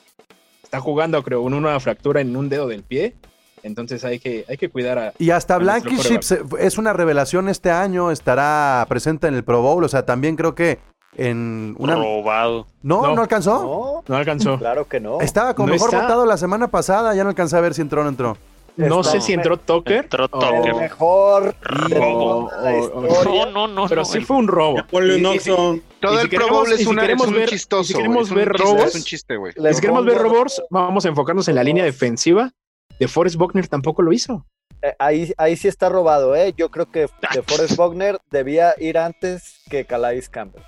Está 0.62 0.80
jugando, 0.80 1.22
creo, 1.22 1.42
con 1.42 1.54
una 1.54 1.78
fractura 1.80 2.20
en 2.20 2.36
un 2.36 2.48
dedo 2.48 2.66
del 2.68 2.82
pie. 2.82 3.14
Entonces 3.62 4.04
hay 4.04 4.18
que, 4.18 4.44
hay 4.48 4.56
que 4.56 4.68
cuidar 4.68 4.98
a. 4.98 5.12
Y 5.18 5.30
hasta 5.30 5.56
Blankenship 5.58 6.20
se- 6.22 6.42
es 6.60 6.78
una 6.78 6.92
revelación 6.92 7.48
este 7.48 7.70
año, 7.70 8.10
estará 8.10 8.84
presente 8.88 9.26
en 9.28 9.34
el 9.34 9.42
Pro 9.44 9.62
Bowl, 9.62 9.82
o 9.82 9.88
sea, 9.88 10.04
también 10.04 10.36
creo 10.36 10.54
que 10.54 10.78
en 11.16 11.74
una... 11.78 11.96
Robado. 11.96 12.66
¿No? 12.82 13.02
¿No, 13.02 13.14
No. 13.16 13.22
alcanzó? 13.22 13.62
No, 13.62 14.04
No 14.06 14.16
alcanzó. 14.16 14.58
claro 14.58 14.86
que 14.86 15.00
no. 15.00 15.20
Estaba 15.20 15.54
como 15.54 15.68
No 15.68 15.72
mejor 15.74 15.88
está. 15.90 16.02
votado 16.02 16.26
la 16.26 16.36
semana 16.36 16.68
pasada, 16.68 17.14
ya 17.14 17.24
no 17.24 17.30
alcancé 17.30 17.56
a 17.56 17.60
ver 17.60 17.74
si 17.74 17.80
entró 17.82 18.00
o 18.02 18.04
no 18.04 18.10
entró. 18.10 18.36
No 18.78 19.02
sé 19.04 19.20
si 19.20 19.32
entró 19.32 19.56
Tucker. 19.58 20.04
Entró 20.04 20.24
o- 20.24 20.28
Tucker. 20.28 20.70
El 20.70 20.74
mejor 20.76 21.54
Robo. 21.60 22.46
O- 22.46 22.90
o-. 22.94 23.24
No, 23.24 23.46
no, 23.46 23.68
no. 23.68 23.86
Pero 23.88 24.02
no, 24.02 24.04
sí 24.06 24.18
el- 24.18 24.26
fue 24.26 24.36
un 24.36 24.48
robo. 24.48 24.84
Ponle 24.90 25.16
un 25.16 25.20
Y- 25.20 25.24
y- 25.24 25.36
Oxxo. 25.36 25.78
Todo 26.00 26.16
si 26.16 26.22
el 26.22 26.28
Pro 26.30 26.48
Bowl 26.48 26.72
es, 26.72 26.78
si 26.78 26.86
una- 26.86 27.02
queremos 27.02 27.26
es 27.26 27.32
un 27.32 27.38
ver- 27.38 27.48
si 27.48 27.54
chistoso. 27.56 27.92
güey, 27.92 28.02
queremos 28.04 28.30
ver 28.32 28.48
robos, 28.48 28.86
Es 28.86 28.94
un 28.94 29.02
chiste, 29.02 29.36
güey. 29.36 29.52
Le 29.56 29.74
Si 29.74 29.80
queremos 29.80 30.04
ver 30.04 30.18
robos, 30.18 30.62
vamos 30.70 31.04
a 31.04 31.08
enfocarnos 31.08 31.48
en 31.48 31.56
la 31.56 31.64
línea 31.64 31.84
defensiva. 31.84 32.52
De 33.00 33.08
Forrest 33.08 33.36
Buckner 33.36 33.66
tampoco 33.68 34.02
lo 34.02 34.12
hizo. 34.12 34.46
Eh, 34.82 34.94
ahí, 35.00 35.32
ahí 35.38 35.56
sí 35.56 35.66
está 35.66 35.88
robado, 35.88 36.36
¿eh? 36.36 36.54
Yo 36.56 36.70
creo 36.70 36.88
que 36.90 37.00
de 37.34 37.42
Forrest 37.46 37.76
Wagner 37.76 38.18
debía 38.30 38.74
ir 38.78 38.96
antes 38.98 39.60
que 39.68 39.84
Calais 39.84 40.28
Campbell. 40.28 40.62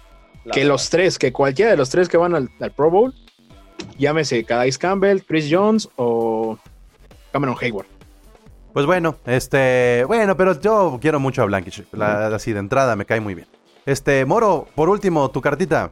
que 0.44 0.60
verdad. 0.60 0.68
los 0.68 0.90
tres, 0.90 1.18
que 1.18 1.32
cualquiera 1.32 1.70
de 1.70 1.76
los 1.76 1.90
tres 1.90 2.08
que 2.08 2.16
van 2.16 2.34
al, 2.34 2.48
al 2.60 2.70
Pro 2.72 2.90
Bowl, 2.90 3.14
llámese 3.98 4.42
Kadais 4.44 4.78
Campbell, 4.78 5.20
Chris 5.26 5.46
Jones 5.50 5.88
o 5.96 6.58
Cameron 7.32 7.56
Hayward. 7.60 7.86
Pues 8.72 8.86
bueno, 8.86 9.16
este, 9.26 10.04
bueno, 10.06 10.36
pero 10.36 10.60
yo 10.60 10.98
quiero 11.00 11.18
mucho 11.18 11.42
a 11.42 11.46
Blankenship, 11.46 11.86
la, 11.92 12.28
así 12.28 12.52
de 12.52 12.60
entrada 12.60 12.94
me 12.96 13.04
cae 13.04 13.20
muy 13.20 13.34
bien. 13.34 13.48
Este, 13.86 14.24
Moro, 14.24 14.68
por 14.74 14.88
último, 14.88 15.28
tu 15.30 15.40
cartita. 15.40 15.90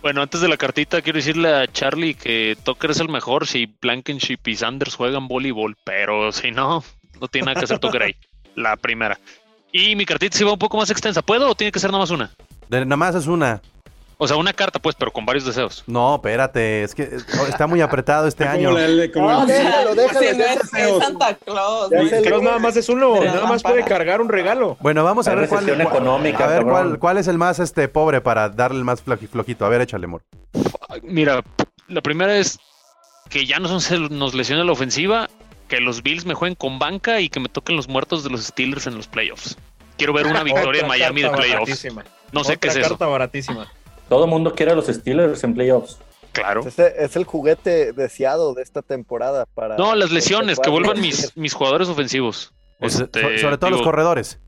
Bueno, 0.00 0.20
antes 0.22 0.40
de 0.40 0.48
la 0.48 0.56
cartita, 0.56 1.00
quiero 1.00 1.16
decirle 1.18 1.54
a 1.54 1.66
Charlie 1.66 2.14
que 2.14 2.56
Tucker 2.62 2.90
es 2.90 3.00
el 3.00 3.08
mejor 3.08 3.46
si 3.46 3.66
Blankenship 3.80 4.38
y 4.46 4.56
Sanders 4.56 4.94
juegan 4.94 5.28
voleibol, 5.28 5.76
pero 5.82 6.30
si 6.30 6.50
no, 6.50 6.84
no 7.20 7.28
tiene 7.28 7.46
nada 7.46 7.60
que 7.60 7.64
hacer 7.64 7.78
Tucker 7.78 8.02
ahí. 8.02 8.16
La 8.54 8.76
primera. 8.76 9.18
Y 9.72 9.96
mi 9.96 10.04
cartita 10.06 10.36
sí 10.36 10.44
va 10.44 10.52
un 10.52 10.58
poco 10.58 10.76
más 10.76 10.90
extensa. 10.90 11.22
¿Puedo 11.22 11.48
o 11.50 11.54
tiene 11.54 11.72
que 11.72 11.80
ser 11.80 11.90
nada 11.90 12.02
más 12.02 12.10
una? 12.10 12.30
De- 12.68 12.84
nada 12.84 12.96
más 12.96 13.14
es 13.14 13.26
una. 13.26 13.60
O 14.16 14.28
sea, 14.28 14.36
una 14.36 14.52
carta, 14.52 14.78
pues, 14.78 14.94
pero 14.96 15.12
con 15.12 15.26
varios 15.26 15.44
deseos. 15.44 15.82
No, 15.86 16.14
espérate, 16.16 16.82
es 16.84 16.94
que 16.94 17.02
eh, 17.02 17.16
está 17.48 17.66
muy 17.66 17.80
apretado 17.80 18.26
este 18.28 18.44
Como 18.52 18.54
año. 18.56 18.70
la- 18.72 19.12
como 19.12 19.30
No, 19.30 19.40
el- 19.42 19.46
déjalo, 19.48 19.94
déjalo. 19.94 20.20
Si 20.20 20.26
no 20.26 20.38
ya 20.38 20.52
es, 20.54 20.98
Santa 21.04 21.34
Claus. 21.34 21.90
Claro, 22.22 22.40
nada 22.42 22.58
más 22.58 22.76
es 22.76 22.88
uno, 22.88 23.14
Pero 23.18 23.24
nada 23.26 23.42
más 23.42 23.50
lámpara. 23.62 23.74
puede 23.74 23.84
cargar 23.84 24.20
un 24.20 24.28
regalo. 24.28 24.76
Bueno, 24.80 25.02
vamos 25.04 25.26
a 25.28 25.34
ver 25.34 25.48
cuál, 25.48 25.68
económica, 25.80 26.44
a 26.44 26.48
ver 26.48 26.64
cuál, 26.64 26.98
cuál 26.98 27.18
es 27.18 27.26
el 27.28 27.38
más 27.38 27.58
este 27.58 27.88
pobre 27.88 28.20
para 28.20 28.48
darle 28.48 28.78
el 28.78 28.84
más 28.84 29.04
floji- 29.04 29.28
flojito. 29.28 29.64
A 29.66 29.68
ver, 29.68 29.80
échale, 29.80 30.04
amor. 30.06 30.22
Mira, 31.02 31.42
la 31.88 32.00
primera 32.00 32.36
es 32.38 32.58
que 33.28 33.46
ya 33.46 33.58
no 33.58 33.80
se 33.80 33.98
nos 33.98 34.34
lesione 34.34 34.64
la 34.64 34.72
ofensiva, 34.72 35.28
que 35.68 35.80
los 35.80 36.02
Bills 36.02 36.24
me 36.26 36.34
jueguen 36.34 36.54
con 36.54 36.78
banca 36.78 37.20
y 37.20 37.28
que 37.28 37.40
me 37.40 37.48
toquen 37.48 37.74
los 37.76 37.88
muertos 37.88 38.22
de 38.22 38.30
los 38.30 38.44
Steelers 38.44 38.86
en 38.86 38.96
los 38.96 39.08
playoffs. 39.08 39.56
Quiero 39.96 40.12
ver 40.12 40.26
una 40.26 40.42
victoria 40.44 40.82
en 40.82 40.88
Miami 40.88 41.22
de 41.22 41.28
carta 41.28 41.42
playoffs. 41.42 41.60
baratísima. 41.62 42.04
No 42.32 42.44
sé 42.44 42.52
Otra 42.52 42.60
qué 42.60 42.68
es 42.68 42.76
eso. 42.76 42.88
carta 42.90 43.06
baratísima. 43.06 43.72
Todo 44.14 44.26
el 44.26 44.30
mundo 44.30 44.54
quiere 44.54 44.70
a 44.70 44.74
los 44.76 44.86
Steelers 44.86 45.42
en 45.42 45.54
playoffs. 45.54 45.98
Claro. 46.30 46.62
Es 46.64 47.16
el 47.16 47.24
juguete 47.24 47.92
deseado 47.92 48.54
de 48.54 48.62
esta 48.62 48.80
temporada 48.80 49.44
para. 49.54 49.76
No, 49.76 49.94
las 49.96 50.12
lesiones, 50.12 50.60
que 50.60 50.70
vuelvan 50.70 51.00
mis, 51.00 51.36
mis 51.36 51.52
jugadores 51.52 51.88
ofensivos. 51.88 52.52
Este, 52.78 53.20
so- 53.20 53.38
sobre 53.38 53.58
todo 53.58 53.70
los 53.70 53.82
corredores. 53.82 54.38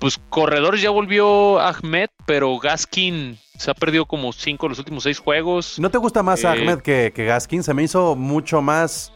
Pues 0.00 0.18
corredores 0.28 0.82
ya 0.82 0.90
volvió 0.90 1.60
Ahmed, 1.60 2.08
pero 2.26 2.58
Gaskin 2.58 3.38
se 3.56 3.70
ha 3.70 3.74
perdido 3.74 4.06
como 4.06 4.32
cinco 4.32 4.66
de 4.66 4.70
los 4.70 4.78
últimos 4.80 5.04
seis 5.04 5.20
juegos. 5.20 5.78
¿No 5.78 5.88
te 5.90 5.98
gusta 5.98 6.24
más 6.24 6.42
Eh, 6.42 6.48
Ahmed 6.48 6.80
que, 6.80 7.12
que 7.14 7.24
Gaskin? 7.24 7.62
Se 7.62 7.72
me 7.74 7.84
hizo 7.84 8.16
mucho 8.16 8.60
más 8.60 9.12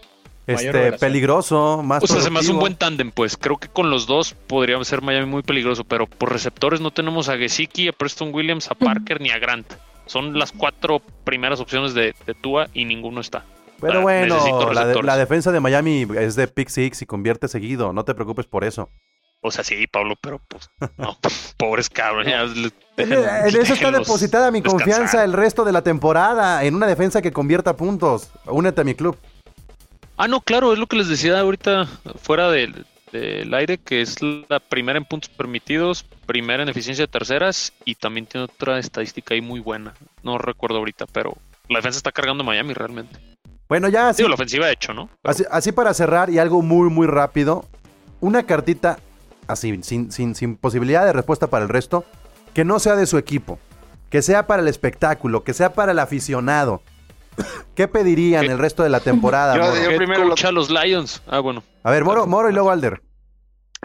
este, 0.47 0.93
peligroso, 0.93 1.83
más 1.83 2.03
O 2.03 2.07
sea, 2.07 2.21
se 2.21 2.31
me 2.31 2.39
hace 2.41 2.53
un 2.53 2.59
buen 2.61 2.77
tándem, 2.77 3.11
pues. 3.11 3.37
Creo 3.37 3.57
que 3.57 3.69
con 3.69 3.91
los 3.91 4.07
dos 4.07 4.35
podría 4.47 4.83
ser 4.85 5.03
Miami 5.03 5.27
muy 5.27 5.43
peligroso, 5.43 5.85
pero 5.85 6.07
por 6.07 6.33
receptores 6.33 6.81
no 6.81 6.91
tenemos 6.91 7.29
a 7.29 7.37
Gesicki, 7.37 7.89
a 7.89 7.93
Preston 7.93 8.33
Williams, 8.35 8.71
a 8.71 8.75
Parker 8.75 9.21
ni 9.21 9.31
a 9.31 9.39
Grant. 9.39 9.73
Son 10.07 10.39
las 10.39 10.53
cuatro 10.53 11.01
primeras 11.25 11.59
opciones 11.61 11.95
de, 11.95 12.15
de 12.27 12.35
Tua 12.35 12.69
y 12.75 12.85
ninguno 12.85 13.21
está. 13.21 13.45
Pero 13.81 13.99
Ah, 13.99 14.03
bueno, 14.03 14.37
la, 14.37 14.43
de- 14.45 14.69
receptores. 14.69 15.05
la 15.05 15.17
defensa 15.17 15.53
de 15.53 15.61
Miami 15.61 16.07
es 16.17 16.37
de 16.37 16.47
pick 16.49 16.69
six 16.69 17.03
y 17.03 17.07
convierte 17.07 17.49
seguido. 17.49 17.93
No 17.93 18.05
te 18.05 18.15
preocupes 18.15 18.47
por 18.47 18.63
eso. 18.65 18.89
O 19.43 19.51
sea, 19.51 19.63
sí, 19.65 19.87
Pablo, 19.87 20.15
pero 20.21 20.41
pues, 20.49 20.71
no, 20.97 21.19
pobres 21.59 21.91
cabros. 21.91 22.27
ya, 22.27 22.45
le- 22.45 22.71
En, 22.97 23.13
eso 23.61 23.75
está 23.75 23.91
depositada 23.91 24.51
mi 24.51 24.61
descansar. 24.61 24.87
confianza 24.87 25.25
el 25.25 25.33
resto 25.35 25.65
de 25.65 25.73
la 25.73 25.83
temporada 25.83 26.65
en 26.65 26.75
una 26.75 26.87
defensa 26.87 27.21
que 27.21 27.33
convierta 27.33 27.77
puntos. 27.77 28.31
Únete 28.47 28.81
a 28.81 28.85
mi 28.85 28.95
club. 28.95 29.17
Ah, 30.17 30.29
no, 30.29 30.41
claro, 30.41 30.73
es 30.73 30.79
lo 30.79 30.87
que 30.87 30.97
les 30.97 31.09
decía 31.09 31.39
ahorita 31.39 31.87
fuera 32.23 32.51
del, 32.51 32.87
del 33.13 33.53
aire, 33.53 33.79
que 33.79 34.01
es 34.01 34.17
la 34.23 34.61
primera 34.61 34.99
en 34.99 35.05
puntos 35.05 35.29
permitidos, 35.29 36.05
primera 36.25 36.63
en 36.63 36.69
eficiencia 36.69 37.05
de 37.05 37.13
terceras 37.13 37.73
y 37.85 37.95
también 37.97 38.27
tiene 38.27 38.45
otra 38.45 38.79
estadística 38.79 39.35
ahí 39.35 39.43
muy 39.43 39.61
buena. 39.61 39.95
No 40.23 40.39
recuerdo 40.39 40.79
ahorita, 40.79 41.07
pero 41.07 41.37
la 41.69 41.79
defensa 41.79 41.99
está 41.99 42.13
cargando 42.13 42.45
Miami 42.45 42.73
realmente. 42.73 43.19
Bueno, 43.69 43.89
ya 43.89 44.09
así, 44.09 44.19
Digo, 44.19 44.29
la 44.29 44.37
ofensiva 44.37 44.67
de 44.67 44.73
hecho, 44.73 44.95
¿no? 44.95 45.11
así, 45.25 45.45
así 45.51 45.73
para 45.73 45.93
cerrar 45.93 46.31
y 46.31 46.39
algo 46.39 46.63
muy, 46.63 46.89
muy 46.89 47.07
rápido. 47.07 47.67
Una 48.21 48.45
cartita 48.45 48.99
así, 49.49 49.79
sin, 49.83 50.11
sin, 50.13 50.35
sin 50.35 50.57
posibilidad 50.57 51.05
de 51.05 51.13
respuesta 51.13 51.49
para 51.49 51.65
el 51.65 51.69
resto, 51.69 52.05
que 52.55 52.65
no 52.65 52.79
sea 52.79 52.97
de 52.97 53.07
su 53.07 53.19
equipo, 53.19 53.59
que 54.09 54.23
sea 54.23 54.47
para 54.47 54.63
el 54.63 54.69
espectáculo, 54.69 55.45
que 55.45 55.53
sea 55.53 55.73
para 55.73 55.93
el 55.93 55.99
aficionado. 55.99 56.81
¿Qué 57.75 57.89
pedirían 57.89 58.47
¿Qué? 58.47 58.53
el 58.53 58.59
resto 58.59 58.83
de 58.83 58.89
la 58.89 59.01
temporada? 59.01 59.57
Yo- 59.57 59.75
yo- 59.75 59.91
Head 59.91 59.97
primero 59.97 60.29
coach 60.29 60.45
a 60.45 60.53
los 60.53 60.71
Lions. 60.71 61.23
Ah, 61.27 61.41
bueno. 61.41 61.63
A 61.83 61.91
ver, 61.91 62.05
Moro, 62.05 62.27
Moro 62.27 62.49
y 62.51 62.53
luego 62.53 62.71
Alder. 62.71 63.03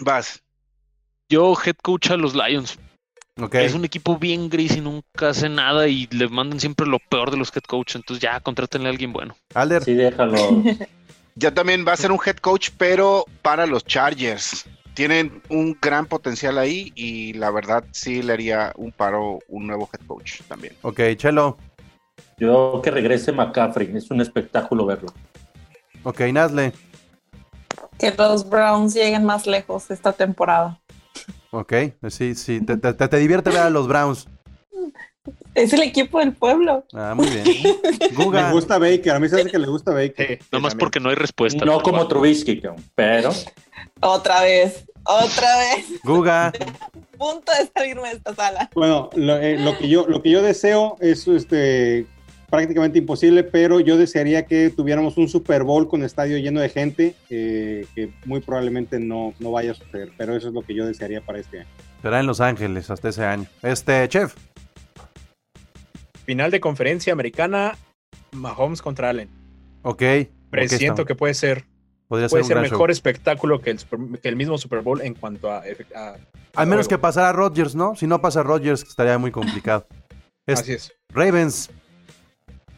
Vas. 0.02 0.42
Yo 1.30 1.54
head 1.64 1.76
coach 1.82 2.12
a 2.12 2.18
los 2.18 2.34
Lions. 2.36 2.78
Ok. 3.40 3.56
Es 3.56 3.74
un 3.74 3.86
equipo 3.86 4.18
bien 4.18 4.50
gris 4.50 4.76
y 4.76 4.82
nunca 4.82 5.30
hace 5.30 5.48
nada 5.50 5.88
y 5.88 6.08
le 6.12 6.28
mandan 6.28 6.60
siempre 6.60 6.86
lo 6.86 7.00
peor 7.00 7.32
de 7.32 7.38
los 7.38 7.56
head 7.56 7.64
coach. 7.64 7.96
Entonces 7.96 8.22
ya, 8.22 8.40
contrátenle 8.40 8.88
a 8.88 8.92
alguien 8.92 9.14
bueno. 9.14 9.36
Alder. 9.54 9.84
Sí, 9.84 9.94
déjalo. 9.94 10.38
Ya 11.36 11.54
también 11.54 11.86
va 11.88 11.94
a 11.94 11.98
ser 11.98 12.12
un 12.12 12.20
head 12.24 12.36
coach, 12.38 12.72
pero 12.78 13.24
para 13.42 13.66
los 13.66 13.86
Chargers. 13.86 14.66
Tienen 14.94 15.42
un 15.48 15.78
gran 15.82 16.06
potencial 16.06 16.58
ahí 16.58 16.92
y 16.94 17.32
la 17.34 17.50
verdad 17.52 17.86
sí 17.94 18.22
le 18.22 18.34
haría 18.34 18.74
un 18.76 18.92
paro 18.92 19.40
un 19.48 19.66
nuevo 19.66 19.90
head 19.94 20.06
coach 20.06 20.42
también. 20.50 20.74
Ok, 20.82 21.00
Chelo. 21.16 21.58
Yo 22.38 22.82
que 22.84 22.92
regrese 22.92 23.32
McCaffrey, 23.32 23.96
es 23.96 24.10
un 24.12 24.22
espectáculo 24.22 24.86
verlo. 24.86 25.14
Ok, 26.04 26.22
Nazle. 26.34 26.74
Que 28.00 28.12
los 28.18 28.50
Browns 28.50 28.94
lleguen 28.96 29.24
más 29.26 29.46
lejos 29.46 29.92
esta 29.92 30.12
temporada. 30.14 30.80
Ok, 31.52 31.74
sí, 32.10 32.34
sí. 32.36 32.62
Te, 32.62 32.78
te- 32.78 32.94
te- 32.94 33.08
te 33.08 33.18
divierte 33.18 33.50
ver 33.52 33.60
a 33.60 33.70
los 33.70 33.88
Browns. 33.88 34.28
Es 35.54 35.72
el 35.74 35.84
equipo 35.84 36.18
del 36.20 36.34
pueblo. 36.34 36.84
Ah, 36.94 37.14
muy 37.16 37.28
bien. 37.30 37.44
Guga. 38.16 38.52
gusta 38.52 38.80
Baker, 38.80 39.12
a 39.12 39.20
mí 39.20 39.28
se 39.30 39.42
hace 39.42 39.52
que 39.52 39.60
le 39.60 39.68
gusta 39.68 39.92
Baker. 39.94 40.28
Sí, 40.28 40.34
sí, 40.40 40.48
Nada 40.52 40.62
más 40.62 40.72
también. 40.72 40.80
porque 40.80 41.00
no 41.00 41.10
hay 41.10 41.16
respuesta. 41.16 41.64
No 41.66 41.82
como. 41.82 42.08
Trubisky, 42.08 42.62
pero 42.96 43.30
Otra 44.00 44.42
vez, 44.42 44.86
otra 45.04 45.58
vez. 45.58 46.02
Guga. 46.04 46.52
Punto 47.18 47.52
de 47.52 47.70
salirme 47.74 48.10
de 48.10 48.16
esta 48.16 48.34
sala. 48.34 48.70
Bueno, 48.74 49.10
lo, 49.16 49.38
eh, 49.38 49.58
lo 49.60 49.78
que 49.78 49.88
yo, 49.88 50.08
lo 50.08 50.22
que 50.24 50.32
yo 50.32 50.42
deseo 50.42 50.98
es 51.00 51.28
este, 51.28 52.08
prácticamente 52.52 53.00
imposible, 53.00 53.44
pero 53.44 53.80
yo 53.80 53.98
desearía 53.98 54.46
que 54.46 54.70
tuviéramos 54.70 55.18
un 55.18 55.30
Super 55.30 55.64
Bowl 55.64 55.88
con 55.88 56.04
estadio 56.04 56.38
lleno 56.38 56.60
de 56.60 56.70
gente, 56.70 57.16
eh, 57.30 57.88
que 57.96 58.12
muy 58.26 58.42
probablemente 58.42 59.00
no, 59.00 59.34
no 59.40 59.52
vaya 59.52 59.72
a 59.72 59.74
suceder, 59.74 60.12
pero 60.18 60.36
eso 60.36 60.50
es 60.50 60.54
lo 60.54 60.62
que 60.62 60.76
yo 60.76 60.86
desearía 60.86 61.22
para 61.22 61.40
este 61.40 61.62
año. 61.62 61.70
Será 62.02 62.20
en 62.20 62.28
Los 62.28 62.42
Ángeles 62.42 62.90
hasta 62.90 63.10
ese 63.10 63.24
año. 63.24 63.46
Este, 63.62 64.08
chef. 64.10 64.36
Final 66.26 66.52
de 66.52 66.60
conferencia 66.60 67.14
americana, 67.14 67.78
Mahomes 68.32 68.82
contra 68.82 69.10
Allen. 69.10 69.30
Ok. 69.84 70.04
Presiento 70.50 71.06
que 71.06 71.16
puede 71.16 71.34
ser, 71.34 71.66
podría 72.12 72.28
puede 72.28 72.44
un 72.44 72.48
ser 72.48 72.56
gran 72.58 72.64
mejor 72.70 72.90
show. 72.90 72.92
espectáculo 72.92 73.62
que 73.62 73.70
el, 73.72 73.80
Super- 73.80 74.20
que 74.20 74.28
el 74.28 74.36
mismo 74.36 74.58
Super 74.58 74.82
Bowl 74.82 75.02
en 75.02 75.14
cuanto 75.16 75.50
a, 75.50 75.64
a- 75.96 76.16
Al 76.56 76.68
menos 76.68 76.88
que 76.90 76.98
pasara 76.98 77.32
Rodgers, 77.32 77.74
¿no? 77.74 77.96
Si 77.96 78.06
no 78.06 78.20
pasa 78.22 78.44
Rodgers, 78.44 78.84
estaría 78.84 79.18
muy 79.18 79.32
complicado. 79.32 79.86
Es- 80.46 80.60
Así 80.60 80.74
es. 80.74 80.92
Ravens. 81.10 81.70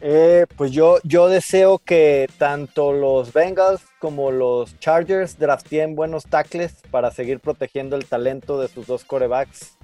Eh, 0.00 0.46
pues 0.56 0.70
yo, 0.70 0.98
yo 1.02 1.28
deseo 1.28 1.78
que 1.78 2.28
tanto 2.38 2.92
los 2.92 3.32
Bengals 3.32 3.80
como 4.00 4.30
los 4.30 4.78
Chargers 4.78 5.38
drafteen 5.38 5.96
buenos 5.96 6.24
tackles 6.24 6.74
para 6.90 7.10
seguir 7.10 7.40
protegiendo 7.40 7.96
el 7.96 8.04
talento 8.04 8.60
de 8.60 8.68
sus 8.68 8.86
dos 8.86 9.04
corebacks. 9.04 9.76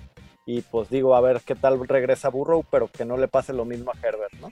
Y 0.47 0.61
pues 0.63 0.91
digo, 0.91 1.15
a 1.17 1.21
ver 1.21 1.41
qué 1.45 1.55
tal 1.55 1.81
regresa 1.89 2.29
Burrow, 2.29 2.65
pero 2.71 2.89
que 2.89 3.05
no 3.05 3.17
le 3.17 3.29
pase 3.29 3.53
lo 3.53 3.65
mismo 3.65 3.93
a 3.93 4.07
Herbert, 4.07 4.33
¿no? 4.41 4.51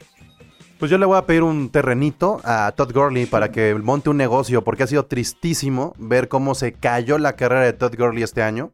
Pues 0.78 0.92
yo 0.92 0.98
le 0.98 1.06
voy 1.06 1.18
a 1.18 1.26
pedir 1.26 1.42
un 1.42 1.70
terrenito 1.70 2.40
a 2.44 2.70
Todd 2.70 2.92
Gurley 2.92 3.26
para 3.26 3.50
que 3.50 3.74
monte 3.74 4.10
un 4.10 4.16
negocio, 4.16 4.62
porque 4.62 4.84
ha 4.84 4.86
sido 4.86 5.06
tristísimo 5.06 5.92
ver 5.98 6.28
cómo 6.28 6.54
se 6.54 6.72
cayó 6.72 7.18
la 7.18 7.34
carrera 7.34 7.62
de 7.62 7.72
Todd 7.72 7.96
Gurley 7.98 8.22
este 8.22 8.44
año. 8.44 8.72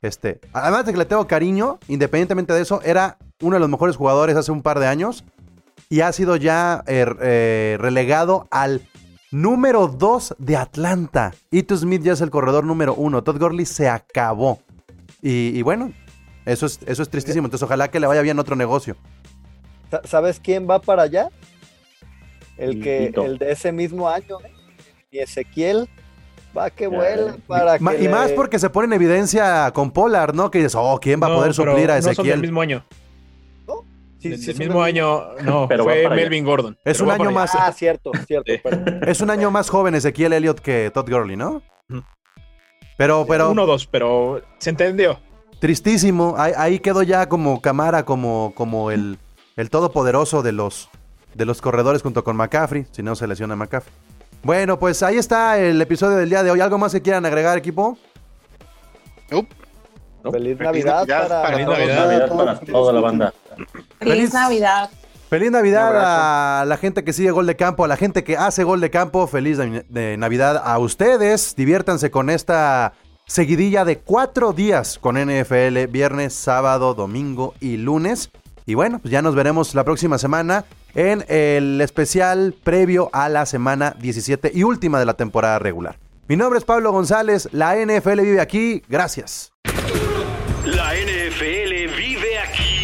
Este, 0.00 0.40
además 0.52 0.86
de 0.86 0.92
que 0.92 0.98
le 0.98 1.06
tengo 1.06 1.26
cariño, 1.26 1.80
independientemente 1.88 2.52
de 2.52 2.62
eso, 2.62 2.80
era 2.82 3.18
uno 3.42 3.56
de 3.56 3.60
los 3.60 3.68
mejores 3.68 3.96
jugadores 3.96 4.36
hace 4.36 4.52
un 4.52 4.62
par 4.62 4.78
de 4.78 4.86
años 4.86 5.24
y 5.88 6.02
ha 6.02 6.12
sido 6.12 6.36
ya 6.36 6.84
eh, 6.86 7.04
eh, 7.20 7.76
relegado 7.80 8.46
al 8.52 8.82
número 9.32 9.88
2 9.88 10.36
de 10.38 10.56
Atlanta. 10.56 11.34
Ito 11.50 11.76
Smith 11.76 12.02
ya 12.02 12.12
es 12.12 12.20
el 12.20 12.30
corredor 12.30 12.64
número 12.64 12.94
1. 12.94 13.24
Todd 13.24 13.40
Gurley 13.40 13.66
se 13.66 13.88
acabó. 13.88 14.60
Y, 15.20 15.48
y 15.58 15.62
bueno, 15.62 15.92
eso 16.46 16.66
es, 16.66 16.78
eso 16.86 17.02
es 17.02 17.10
tristísimo. 17.10 17.48
Entonces 17.48 17.64
ojalá 17.64 17.88
que 17.88 17.98
le 17.98 18.06
vaya 18.06 18.22
bien 18.22 18.38
otro 18.38 18.54
negocio. 18.54 18.96
Sa- 19.90 20.02
¿Sabes 20.04 20.40
quién 20.40 20.68
va 20.68 20.80
para 20.80 21.02
allá? 21.02 21.28
El 22.56 22.82
que, 22.82 23.12
el 23.24 23.38
de 23.38 23.52
ese 23.52 23.72
mismo 23.72 24.08
año, 24.08 24.38
¿eh? 24.44 24.52
Y 25.10 25.18
Ezequiel 25.18 25.88
va 26.56 26.68
que 26.70 26.86
vuela 26.86 27.36
para 27.46 27.78
que 27.78 28.04
y 28.04 28.08
más 28.08 28.32
porque 28.32 28.58
se 28.58 28.68
pone 28.70 28.86
en 28.86 28.92
evidencia 28.92 29.70
con 29.72 29.90
Pollard, 29.90 30.34
¿no? 30.34 30.50
Que 30.50 30.58
dices, 30.58 30.74
oh, 30.76 30.98
¿quién 31.00 31.20
va 31.22 31.28
a 31.28 31.34
poder 31.34 31.54
suplir 31.54 31.90
a 31.90 31.96
No 31.96 32.02
son 32.02 32.08
del 32.08 32.12
Ezequiel? 32.12 32.40
mismo 32.40 32.60
año. 32.60 32.84
Sí, 34.18 34.36
son 34.36 34.58
mismo 34.58 34.82
año, 34.82 35.22
no, 35.42 35.66
Pero 35.68 35.84
fue 35.84 36.00
allá. 36.04 36.10
Melvin 36.14 36.44
Gordon. 36.44 36.76
Es 36.84 36.98
Pero 36.98 37.04
un 37.14 37.20
año 37.20 37.30
más. 37.30 37.52
Ah, 37.54 37.72
cierto, 37.72 38.12
cierto. 38.26 38.52
Sí. 38.52 38.60
Es 39.06 39.22
un 39.22 39.30
año 39.30 39.50
más 39.50 39.70
joven 39.70 39.94
Ezequiel 39.94 40.34
Elliott 40.34 40.60
que 40.60 40.90
Todd 40.92 41.08
Gurley, 41.08 41.36
¿no? 41.36 41.62
Pero, 42.98 43.24
pero, 43.26 43.50
Uno 43.50 43.62
o 43.62 43.66
dos, 43.66 43.86
pero 43.86 44.42
se 44.58 44.68
entendió. 44.70 45.18
tristísimo. 45.58 46.34
Ahí, 46.36 46.52
ahí 46.54 46.78
quedó 46.80 47.02
ya 47.02 47.30
como 47.30 47.62
Camara, 47.62 48.04
como, 48.04 48.52
como 48.54 48.90
el, 48.90 49.16
el 49.60 49.70
todopoderoso 49.70 50.42
de 50.42 50.52
los, 50.52 50.88
de 51.34 51.44
los 51.44 51.60
corredores 51.60 52.02
junto 52.02 52.24
con 52.24 52.36
McCaffrey, 52.36 52.86
si 52.90 53.02
no 53.02 53.14
se 53.14 53.26
lesiona 53.26 53.56
McCaffrey. 53.56 53.92
Bueno, 54.42 54.78
pues 54.78 55.02
ahí 55.02 55.18
está 55.18 55.58
el 55.58 55.80
episodio 55.82 56.16
del 56.16 56.30
día 56.30 56.42
de 56.42 56.50
hoy. 56.50 56.60
¿Algo 56.60 56.78
más 56.78 56.92
que 56.92 57.02
quieran 57.02 57.26
agregar, 57.26 57.58
equipo? 57.58 57.98
Nope. 59.30 59.48
Feliz 60.22 60.58
Feliz 60.58 60.84
Navidad 60.84 61.06
para, 61.06 61.64
todos. 61.64 61.78
Navidad. 61.78 62.06
Navidad 62.06 62.36
para 62.36 62.60
toda 62.60 62.92
la 62.92 63.00
banda. 63.00 63.34
Feliz- 63.56 63.98
Feliz 63.98 64.34
Navidad. 64.34 64.90
Feliz 65.30 65.50
Navidad 65.52 66.60
a 66.60 66.64
la 66.64 66.76
gente 66.76 67.04
que 67.04 67.12
sigue 67.12 67.30
Gol 67.30 67.46
de 67.46 67.54
Campo, 67.56 67.84
a 67.84 67.88
la 67.88 67.96
gente 67.96 68.24
que 68.24 68.36
hace 68.36 68.64
Gol 68.64 68.80
de 68.80 68.90
Campo. 68.90 69.26
Feliz 69.28 69.58
de, 69.58 69.84
de 69.88 70.16
Navidad 70.16 70.60
a 70.64 70.78
ustedes. 70.78 71.54
Diviértanse 71.54 72.10
con 72.10 72.30
esta 72.30 72.94
seguidilla 73.26 73.84
de 73.84 73.98
cuatro 73.98 74.52
días 74.52 74.98
con 74.98 75.16
NFL, 75.16 75.86
viernes, 75.88 76.34
sábado, 76.34 76.94
domingo 76.94 77.54
y 77.60 77.76
lunes. 77.76 78.30
Y 78.66 78.74
bueno, 78.74 78.98
pues 78.98 79.12
ya 79.12 79.22
nos 79.22 79.34
veremos 79.34 79.74
la 79.74 79.84
próxima 79.84 80.18
semana 80.18 80.64
en 80.94 81.24
el 81.28 81.80
especial 81.80 82.54
previo 82.62 83.10
a 83.12 83.28
la 83.28 83.46
semana 83.46 83.94
17 84.00 84.52
y 84.54 84.62
última 84.62 84.98
de 84.98 85.06
la 85.06 85.14
temporada 85.14 85.58
regular. 85.58 85.98
Mi 86.28 86.36
nombre 86.36 86.58
es 86.58 86.64
Pablo 86.64 86.92
González, 86.92 87.48
la 87.52 87.74
NFL 87.74 88.20
vive 88.20 88.40
aquí, 88.40 88.82
gracias. 88.88 89.52
La 90.64 90.92
NFL 90.94 91.96
vive 91.96 92.38
aquí. 92.38 92.80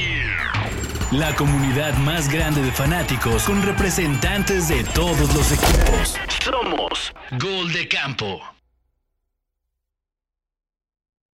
La 1.13 1.35
comunidad 1.37 1.97
más 1.99 2.29
grande 2.33 2.63
de 2.63 2.73
fanáticos 2.73 3.45
con 3.45 3.63
representantes 3.63 4.69
de 4.69 4.83
todos 4.83 5.33
los 5.35 5.53
equipos. 5.53 6.17
Somos 6.43 7.15
Gol 7.39 7.73
de 7.73 7.87
Campo. 7.87 8.56